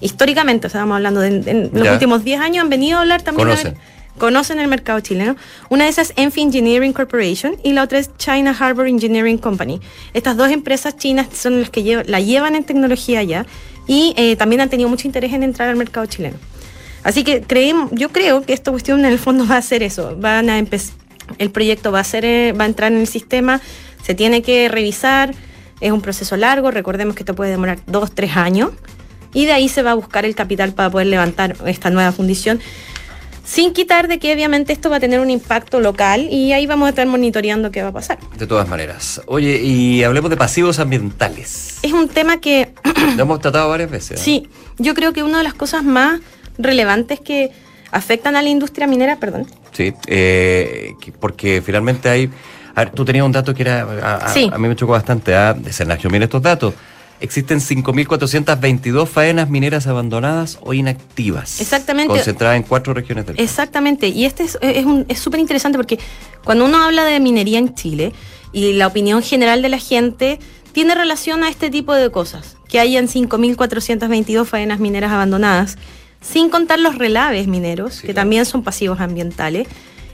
históricamente, 0.00 0.66
o 0.66 0.70
sea, 0.70 0.80
estamos 0.80 0.96
hablando 0.96 1.20
de 1.20 1.28
en 1.28 1.70
los 1.72 1.88
últimos 1.88 2.24
10 2.24 2.40
años, 2.40 2.62
han 2.62 2.70
venido 2.70 2.98
a 2.98 3.00
hablar 3.02 3.22
también. 3.22 3.48
Conocen. 3.48 3.74
conocen 4.16 4.60
el 4.60 4.68
mercado 4.68 5.00
chileno. 5.00 5.36
Una 5.68 5.84
de 5.84 5.90
esas 5.90 6.10
es 6.10 6.14
Enfi 6.16 6.42
Engineering 6.42 6.92
Corporation 6.92 7.56
y 7.64 7.72
la 7.72 7.82
otra 7.82 7.98
es 7.98 8.16
China 8.16 8.56
Harbor 8.58 8.86
Engineering 8.86 9.38
Company. 9.38 9.80
Estas 10.14 10.36
dos 10.36 10.50
empresas 10.50 10.96
chinas 10.96 11.28
son 11.34 11.60
las 11.60 11.70
que 11.70 12.02
la 12.06 12.20
llevan 12.20 12.54
en 12.54 12.64
tecnología 12.64 13.22
ya 13.22 13.44
y 13.86 14.14
eh, 14.16 14.36
también 14.36 14.60
han 14.60 14.68
tenido 14.68 14.88
mucho 14.88 15.08
interés 15.08 15.32
en 15.32 15.42
entrar 15.42 15.68
al 15.68 15.76
mercado 15.76 16.06
chileno. 16.06 16.38
Así 17.04 17.24
que 17.24 17.42
creemos, 17.42 17.90
yo 17.92 18.10
creo 18.10 18.42
que 18.42 18.52
esta 18.52 18.70
cuestión 18.70 19.00
en 19.00 19.06
el 19.06 19.18
fondo 19.18 19.46
va 19.46 19.56
a 19.56 19.62
ser 19.62 19.82
eso, 19.82 20.16
van 20.16 20.50
a 20.50 20.58
empezar, 20.58 20.94
el 21.38 21.50
proyecto 21.50 21.92
va 21.92 22.00
a 22.00 22.04
ser, 22.04 22.24
eh, 22.24 22.52
va 22.52 22.64
a 22.64 22.66
entrar 22.66 22.92
en 22.92 22.98
el 22.98 23.06
sistema, 23.06 23.60
se 24.02 24.14
tiene 24.14 24.42
que 24.42 24.68
revisar, 24.68 25.34
es 25.80 25.92
un 25.92 26.00
proceso 26.00 26.36
largo, 26.36 26.70
recordemos 26.70 27.14
que 27.14 27.22
esto 27.22 27.34
puede 27.34 27.50
demorar 27.50 27.78
dos, 27.86 28.14
tres 28.14 28.36
años, 28.36 28.70
y 29.32 29.46
de 29.46 29.52
ahí 29.52 29.68
se 29.68 29.82
va 29.82 29.92
a 29.92 29.94
buscar 29.94 30.24
el 30.24 30.34
capital 30.34 30.72
para 30.72 30.90
poder 30.90 31.06
levantar 31.06 31.56
esta 31.66 31.90
nueva 31.90 32.12
fundición. 32.12 32.60
Sin 33.44 33.72
quitar 33.72 34.08
de 34.08 34.18
que 34.18 34.34
obviamente 34.34 34.74
esto 34.74 34.90
va 34.90 34.96
a 34.96 35.00
tener 35.00 35.20
un 35.20 35.30
impacto 35.30 35.80
local 35.80 36.28
y 36.30 36.52
ahí 36.52 36.66
vamos 36.66 36.84
a 36.84 36.90
estar 36.90 37.06
monitoreando 37.06 37.70
qué 37.70 37.82
va 37.82 37.88
a 37.88 37.92
pasar. 37.92 38.18
De 38.36 38.46
todas 38.46 38.68
maneras. 38.68 39.22
Oye, 39.24 39.62
y 39.62 40.02
hablemos 40.02 40.28
de 40.28 40.36
pasivos 40.36 40.78
ambientales. 40.78 41.78
Es 41.80 41.92
un 41.92 42.08
tema 42.08 42.40
que... 42.42 42.74
Lo 43.16 43.22
hemos 43.22 43.40
tratado 43.40 43.70
varias 43.70 43.90
veces. 43.90 44.20
Sí, 44.20 44.50
yo 44.76 44.92
creo 44.94 45.14
que 45.14 45.22
una 45.22 45.38
de 45.38 45.44
las 45.44 45.54
cosas 45.54 45.82
más 45.82 46.20
relevantes 46.58 47.20
que 47.20 47.50
afectan 47.90 48.36
a 48.36 48.42
la 48.42 48.48
industria 48.48 48.86
minera, 48.86 49.16
perdón. 49.16 49.46
Sí, 49.72 49.94
eh, 50.06 50.94
porque 51.20 51.62
finalmente 51.64 52.08
hay... 52.08 52.30
A 52.74 52.84
ver, 52.84 52.90
tú 52.90 53.04
tenías 53.04 53.24
un 53.24 53.32
dato 53.32 53.54
que 53.54 53.62
era... 53.62 53.82
A, 54.02 54.32
a 54.32 54.58
mí 54.58 54.68
me 54.68 54.76
chocó 54.76 54.92
bastante. 54.92 55.34
¿ah? 55.34 55.56
Sergio, 55.70 56.10
mira 56.10 56.24
estos 56.24 56.42
datos. 56.42 56.74
Existen 57.20 57.58
5.422 57.58 59.06
faenas 59.08 59.50
mineras 59.50 59.88
abandonadas 59.88 60.58
o 60.62 60.72
inactivas. 60.72 61.60
Exactamente. 61.60 62.12
Concentradas 62.12 62.56
en 62.56 62.62
cuatro 62.62 62.94
regiones 62.94 63.26
del 63.26 63.36
país. 63.36 63.50
Exactamente. 63.50 64.06
Y 64.08 64.24
este 64.24 64.44
es 64.44 65.18
súper 65.18 65.40
interesante 65.40 65.76
porque 65.76 65.98
cuando 66.44 66.64
uno 66.64 66.84
habla 66.84 67.04
de 67.04 67.18
minería 67.18 67.58
en 67.58 67.74
Chile 67.74 68.12
y 68.52 68.74
la 68.74 68.86
opinión 68.86 69.22
general 69.22 69.62
de 69.62 69.68
la 69.68 69.78
gente 69.78 70.38
tiene 70.70 70.94
relación 70.94 71.42
a 71.42 71.48
este 71.48 71.70
tipo 71.70 71.92
de 71.94 72.10
cosas. 72.10 72.56
Que 72.68 72.78
hayan 72.78 73.08
5.422 73.08 74.44
faenas 74.44 74.78
mineras 74.78 75.10
abandonadas 75.10 75.76
sin 76.20 76.50
contar 76.50 76.78
los 76.78 76.96
relaves 76.96 77.46
mineros, 77.46 78.02
que 78.02 78.14
también 78.14 78.44
son 78.44 78.62
pasivos 78.62 79.00
ambientales. 79.00 79.68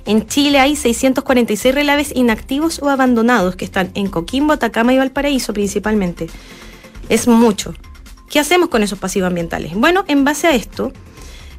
En 0.06 0.26
Chile 0.26 0.60
hay 0.60 0.76
646 0.76 1.74
relaves 1.74 2.12
inactivos 2.14 2.80
o 2.82 2.90
abandonados 2.90 3.56
que 3.56 3.64
están 3.64 3.90
en 3.94 4.08
Coquimbo, 4.08 4.52
Atacama 4.52 4.92
y 4.92 4.98
Valparaíso 4.98 5.52
principalmente. 5.54 6.28
Es 7.08 7.26
mucho. 7.26 7.74
¿Qué 8.28 8.38
hacemos 8.38 8.68
con 8.68 8.82
esos 8.82 8.98
pasivos 8.98 9.28
ambientales? 9.28 9.74
Bueno, 9.74 10.04
en 10.08 10.24
base 10.24 10.46
a 10.46 10.54
esto, 10.54 10.92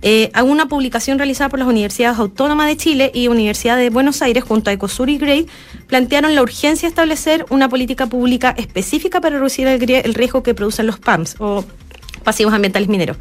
eh, 0.01 0.31
una 0.43 0.67
publicación 0.67 1.17
realizada 1.17 1.49
por 1.49 1.57
las 1.57 1.67
Universidades 1.67 2.19
Autónomas 2.19 2.67
de 2.67 2.77
Chile 2.77 3.11
y 3.13 3.27
Universidad 3.27 3.75
de 3.77 3.89
Buenos 3.89 4.21
Aires 4.21 4.43
junto 4.43 4.69
a 4.69 4.73
Ecosur 4.73 5.09
y 5.09 5.17
Grey 5.17 5.47
plantearon 5.87 6.35
la 6.35 6.43
urgencia 6.43 6.87
de 6.87 6.91
establecer 6.91 7.45
una 7.49 7.69
política 7.69 8.05
pública 8.05 8.53
específica 8.57 9.19
para 9.21 9.37
reducir 9.37 9.67
el, 9.67 10.13
riesgo 10.13 10.43
que 10.43 10.53
producen 10.53 10.85
los 10.85 10.99
PAMS 10.99 11.37
o 11.39 11.65
pasivos 12.23 12.53
ambientales 12.53 12.87
mineros. 12.87 13.17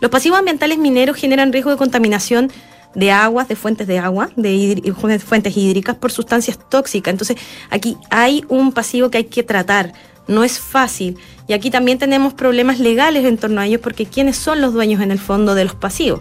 Los 0.00 0.10
pasivos 0.10 0.38
ambientales 0.38 0.78
mineros 0.78 1.16
generan 1.16 1.52
riesgo 1.52 1.70
de 1.70 1.76
contaminación 1.76 2.50
de 2.94 3.10
aguas, 3.10 3.48
de 3.48 3.56
fuentes 3.56 3.86
de 3.86 3.98
agua, 3.98 4.30
de 4.36 5.20
fuentes 5.24 5.56
hídricas 5.56 5.96
por 5.96 6.10
sustancias 6.10 6.58
tóxicas. 6.68 7.12
Entonces, 7.12 7.36
aquí 7.70 7.96
hay 8.10 8.44
un 8.48 8.72
pasivo 8.72 9.10
que 9.10 9.18
hay 9.18 9.24
que 9.24 9.42
tratar. 9.42 9.92
No 10.26 10.44
es 10.44 10.58
fácil. 10.58 11.16
Y 11.46 11.52
aquí 11.52 11.70
también 11.70 11.98
tenemos 11.98 12.34
problemas 12.34 12.78
legales 12.78 13.24
en 13.24 13.38
torno 13.38 13.60
a 13.60 13.66
ellos 13.66 13.80
porque 13.80 14.06
¿quiénes 14.06 14.36
son 14.36 14.60
los 14.60 14.72
dueños 14.72 15.00
en 15.00 15.10
el 15.10 15.18
fondo 15.18 15.54
de 15.54 15.64
los 15.64 15.74
pasivos? 15.74 16.20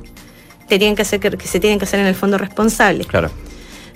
tienen 0.67 0.97
que, 0.97 1.05
ser, 1.05 1.19
que 1.19 1.47
se 1.47 1.59
tienen 1.61 1.79
que 1.79 1.85
hacer 1.85 2.01
en 2.01 2.07
el 2.07 2.15
fondo 2.15 2.37
responsables. 2.37 3.07
Claro. 3.07 3.31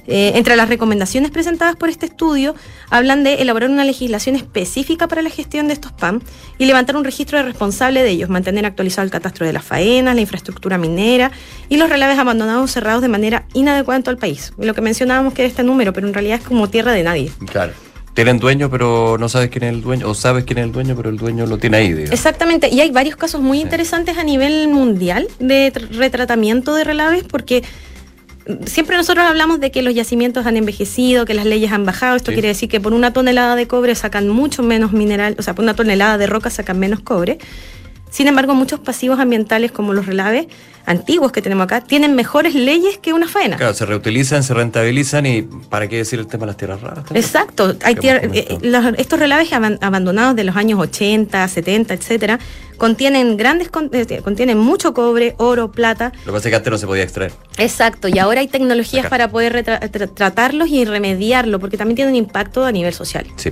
Eh, 0.08 0.34
entre 0.36 0.56
las 0.56 0.70
recomendaciones 0.70 1.32
presentadas 1.32 1.76
por 1.76 1.90
este 1.90 2.06
estudio, 2.06 2.56
hablan 2.90 3.24
de 3.24 3.36
elaborar 3.36 3.70
una 3.70 3.84
legislación 3.84 4.36
específica 4.36 5.08
para 5.08 5.22
la 5.22 5.30
gestión 5.30 5.68
de 5.68 5.74
estos 5.74 5.92
PAM 5.92 6.22
y 6.58 6.66
levantar 6.66 6.96
un 6.96 7.04
registro 7.04 7.38
de 7.38 7.44
responsable 7.44 8.04
de 8.04 8.10
ellos, 8.10 8.30
mantener 8.30 8.66
actualizado 8.66 9.06
el 9.06 9.12
catastro 9.12 9.46
de 9.46 9.54
las 9.54 9.64
faenas, 9.64 10.16
la 10.16 10.22
infraestructura 10.22 10.78
minera 10.78 11.32
y 11.70 11.78
los 11.78 11.90
relaves 11.90 12.18
abandonados 12.18 12.72
cerrados 12.72 13.02
de 13.02 13.08
manera 13.08 13.46
inadecuada 13.54 13.98
en 13.98 14.04
todo 14.04 14.14
el 14.14 14.20
país. 14.20 14.54
Lo 14.58 14.74
que 14.74 14.82
mencionábamos 14.82 15.34
que 15.34 15.44
era 15.44 15.50
este 15.50 15.64
número, 15.64 15.94
pero 15.94 16.08
en 16.08 16.14
realidad 16.14 16.40
es 16.40 16.46
como 16.46 16.70
tierra 16.70 16.92
de 16.92 17.04
nadie. 17.04 17.32
Claro 17.52 17.74
tienen 18.14 18.40
dueño, 18.40 18.70
pero 18.70 19.18
no 19.18 19.30
sabes 19.30 19.50
quién 19.50 19.64
es 19.64 19.74
el 19.74 19.82
dueño, 19.82 20.10
o 20.10 20.14
sabes 20.14 20.44
quién 20.44 20.60
es 20.60 20.66
el 20.66 20.72
dueño, 20.72 20.96
pero 20.96 21.10
el 21.10 21.18
dueño 21.18 21.46
lo 21.46 21.58
tiene 21.58 21.78
ahí. 21.78 22.06
Exactamente, 22.12 22.70
y 22.70 22.82
hay 22.82 22.92
varios 22.92 23.16
casos 23.16 23.42
muy 23.42 23.62
interesantes 23.62 24.18
a 24.18 24.24
nivel 24.24 24.68
mundial 24.68 25.28
de 25.40 25.72
retratamiento 25.92 26.76
de 26.76 26.84
relaves, 26.84 27.24
porque 27.24 27.64
siempre 28.66 28.98
nosotros 28.98 29.26
hablamos 29.26 29.60
de 29.60 29.72
que 29.72 29.82
los 29.82 29.94
yacimientos 29.94 30.46
han 30.46 30.58
envejecido, 30.58 31.26
que 31.26 31.34
las 31.34 31.46
leyes 31.46 31.72
han 31.72 31.86
bajado. 31.86 32.16
Esto 32.16 32.32
quiere 32.32 32.50
decir 32.50 32.70
que 32.70 32.80
por 32.80 32.94
una 32.94 33.14
tonelada 33.14 33.56
de 33.56 33.68
cobre 33.68 33.96
sacan 33.96 34.30
mucho 34.30 34.64
menos 34.64 34.94
mineral, 34.94 35.36
o 35.38 35.42
sea, 35.42 35.56
por 35.56 35.64
una 35.64 35.76
tonelada 35.76 36.18
de 36.18 36.28
roca 36.28 36.50
sacan 36.50 36.80
menos 36.80 37.02
cobre. 37.02 37.38
Sin 38.12 38.28
embargo, 38.28 38.54
muchos 38.54 38.80
pasivos 38.80 39.20
ambientales 39.20 39.72
como 39.72 39.94
los 39.94 40.06
relaves 40.06 40.48
antiguos 40.86 41.32
que 41.32 41.42
tenemos 41.42 41.66
acá 41.66 41.82
tienen 41.82 42.16
mejores 42.16 42.56
leyes 42.56 42.98
que 42.98 43.14
una 43.14 43.28
faena. 43.28 43.56
Claro, 43.56 43.74
se 43.74 43.86
reutilizan, 43.86 44.44
se 44.44 44.54
rentabilizan 44.54 45.26
y 45.26 45.44
¿para 45.44 45.88
qué 45.88 45.98
decir 45.98 46.20
el 46.20 46.28
tema 46.28 46.42
de 46.42 46.48
las 46.48 46.58
tierras 46.58 46.82
raras? 46.82 47.06
Exacto. 47.14 47.76
Hay 47.84 47.96
eh, 48.04 48.58
estos 48.98 49.20
relaves 49.20 49.52
abandonados 49.54 50.36
de 50.36 50.44
los 50.44 50.56
años 50.58 50.80
80, 50.80 51.48
70, 51.48 51.94
etcétera, 51.94 52.40
contienen 52.78 53.38
grandes 53.38 53.70
eh, 53.94 54.22
contienen 54.24 54.58
mucho 54.58 54.94
cobre, 54.94 55.36
oro, 55.38 55.72
plata. 55.72 56.12
Lo 56.26 56.34
que 56.34 56.38
pasa 56.38 56.50
es 56.50 56.52
que 56.52 56.56
antes 56.58 56.72
no 56.72 56.78
se 56.78 56.88
podía 56.88 57.04
extraer. 57.04 57.32
Exacto, 57.58 58.08
y 58.08 58.20
ahora 58.20 58.42
hay 58.42 58.48
tecnologías 58.48 59.08
para 59.08 59.30
poder 59.30 59.64
tratarlos 60.14 60.68
y 60.70 60.84
remediarlo, 60.84 61.60
porque 61.60 61.78
también 61.78 61.96
tienen 61.96 62.14
un 62.14 62.18
impacto 62.18 62.66
a 62.66 62.72
nivel 62.72 62.94
social. 62.94 63.26
Sí. 63.38 63.52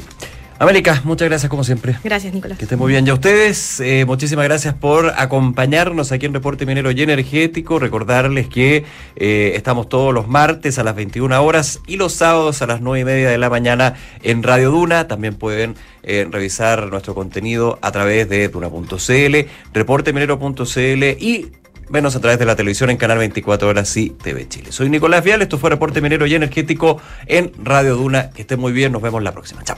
América, 0.60 1.02
muchas 1.06 1.30
gracias 1.30 1.50
como 1.50 1.64
siempre. 1.64 1.98
Gracias, 2.04 2.34
Nicolás. 2.34 2.58
Que 2.58 2.66
estén 2.66 2.78
muy 2.78 2.92
bien. 2.92 3.06
Ya 3.06 3.14
ustedes, 3.14 3.80
eh, 3.80 4.04
muchísimas 4.06 4.44
gracias 4.44 4.74
por 4.74 5.14
acompañarnos 5.16 6.12
aquí 6.12 6.26
en 6.26 6.34
Reporte 6.34 6.66
Minero 6.66 6.92
y 6.92 7.02
Energético. 7.02 7.80
Recordarles 7.80 8.50
que 8.50 8.84
eh, 9.16 9.54
estamos 9.56 9.88
todos 9.88 10.14
los 10.14 10.28
martes 10.28 10.78
a 10.78 10.84
las 10.84 10.96
21 10.96 11.42
horas 11.42 11.80
y 11.88 11.96
los 11.96 12.12
sábados 12.12 12.62
a 12.62 12.68
las 12.68 12.82
9 12.82 13.00
y 13.00 13.06
media 13.06 13.30
de 13.30 13.38
la 13.38 13.50
mañana 13.50 13.94
en 14.22 14.44
Radio 14.44 14.72
Duna. 14.72 15.08
También 15.08 15.36
pueden 15.36 15.76
eh, 16.04 16.28
revisar 16.30 16.88
nuestro 16.92 17.16
contenido 17.16 17.80
a 17.82 17.94
través 17.94 18.28
de 18.28 18.50
duna.cl, 18.50 19.50
reporteminero.cl 19.74 21.04
y 21.20 21.52
Venos 21.90 22.16
a 22.16 22.20
través 22.20 22.38
de 22.38 22.46
la 22.46 22.56
televisión 22.56 22.92
en 22.92 22.98
Canal 22.98 23.18
24 23.18 23.68
Horas 23.68 23.98
y 23.98 24.12
TV 24.12 24.48
Chile. 24.48 24.72
Soy 24.72 24.90
Nicolás 24.90 25.24
Vial, 25.24 25.42
esto 25.42 25.58
fue 25.58 25.72
Reporte 25.72 26.02
Minero 26.02 26.28
y 26.28 26.36
Energético 26.36 27.02
en 27.26 27.52
Radio 27.64 27.96
Duna. 27.96 28.30
Que 28.30 28.44
estén 28.44 28.60
muy 28.60 28.74
bien, 28.74 28.92
nos 28.92 29.02
vemos 29.02 29.24
la 29.24 29.32
próxima. 29.32 29.64
Chao. 29.64 29.78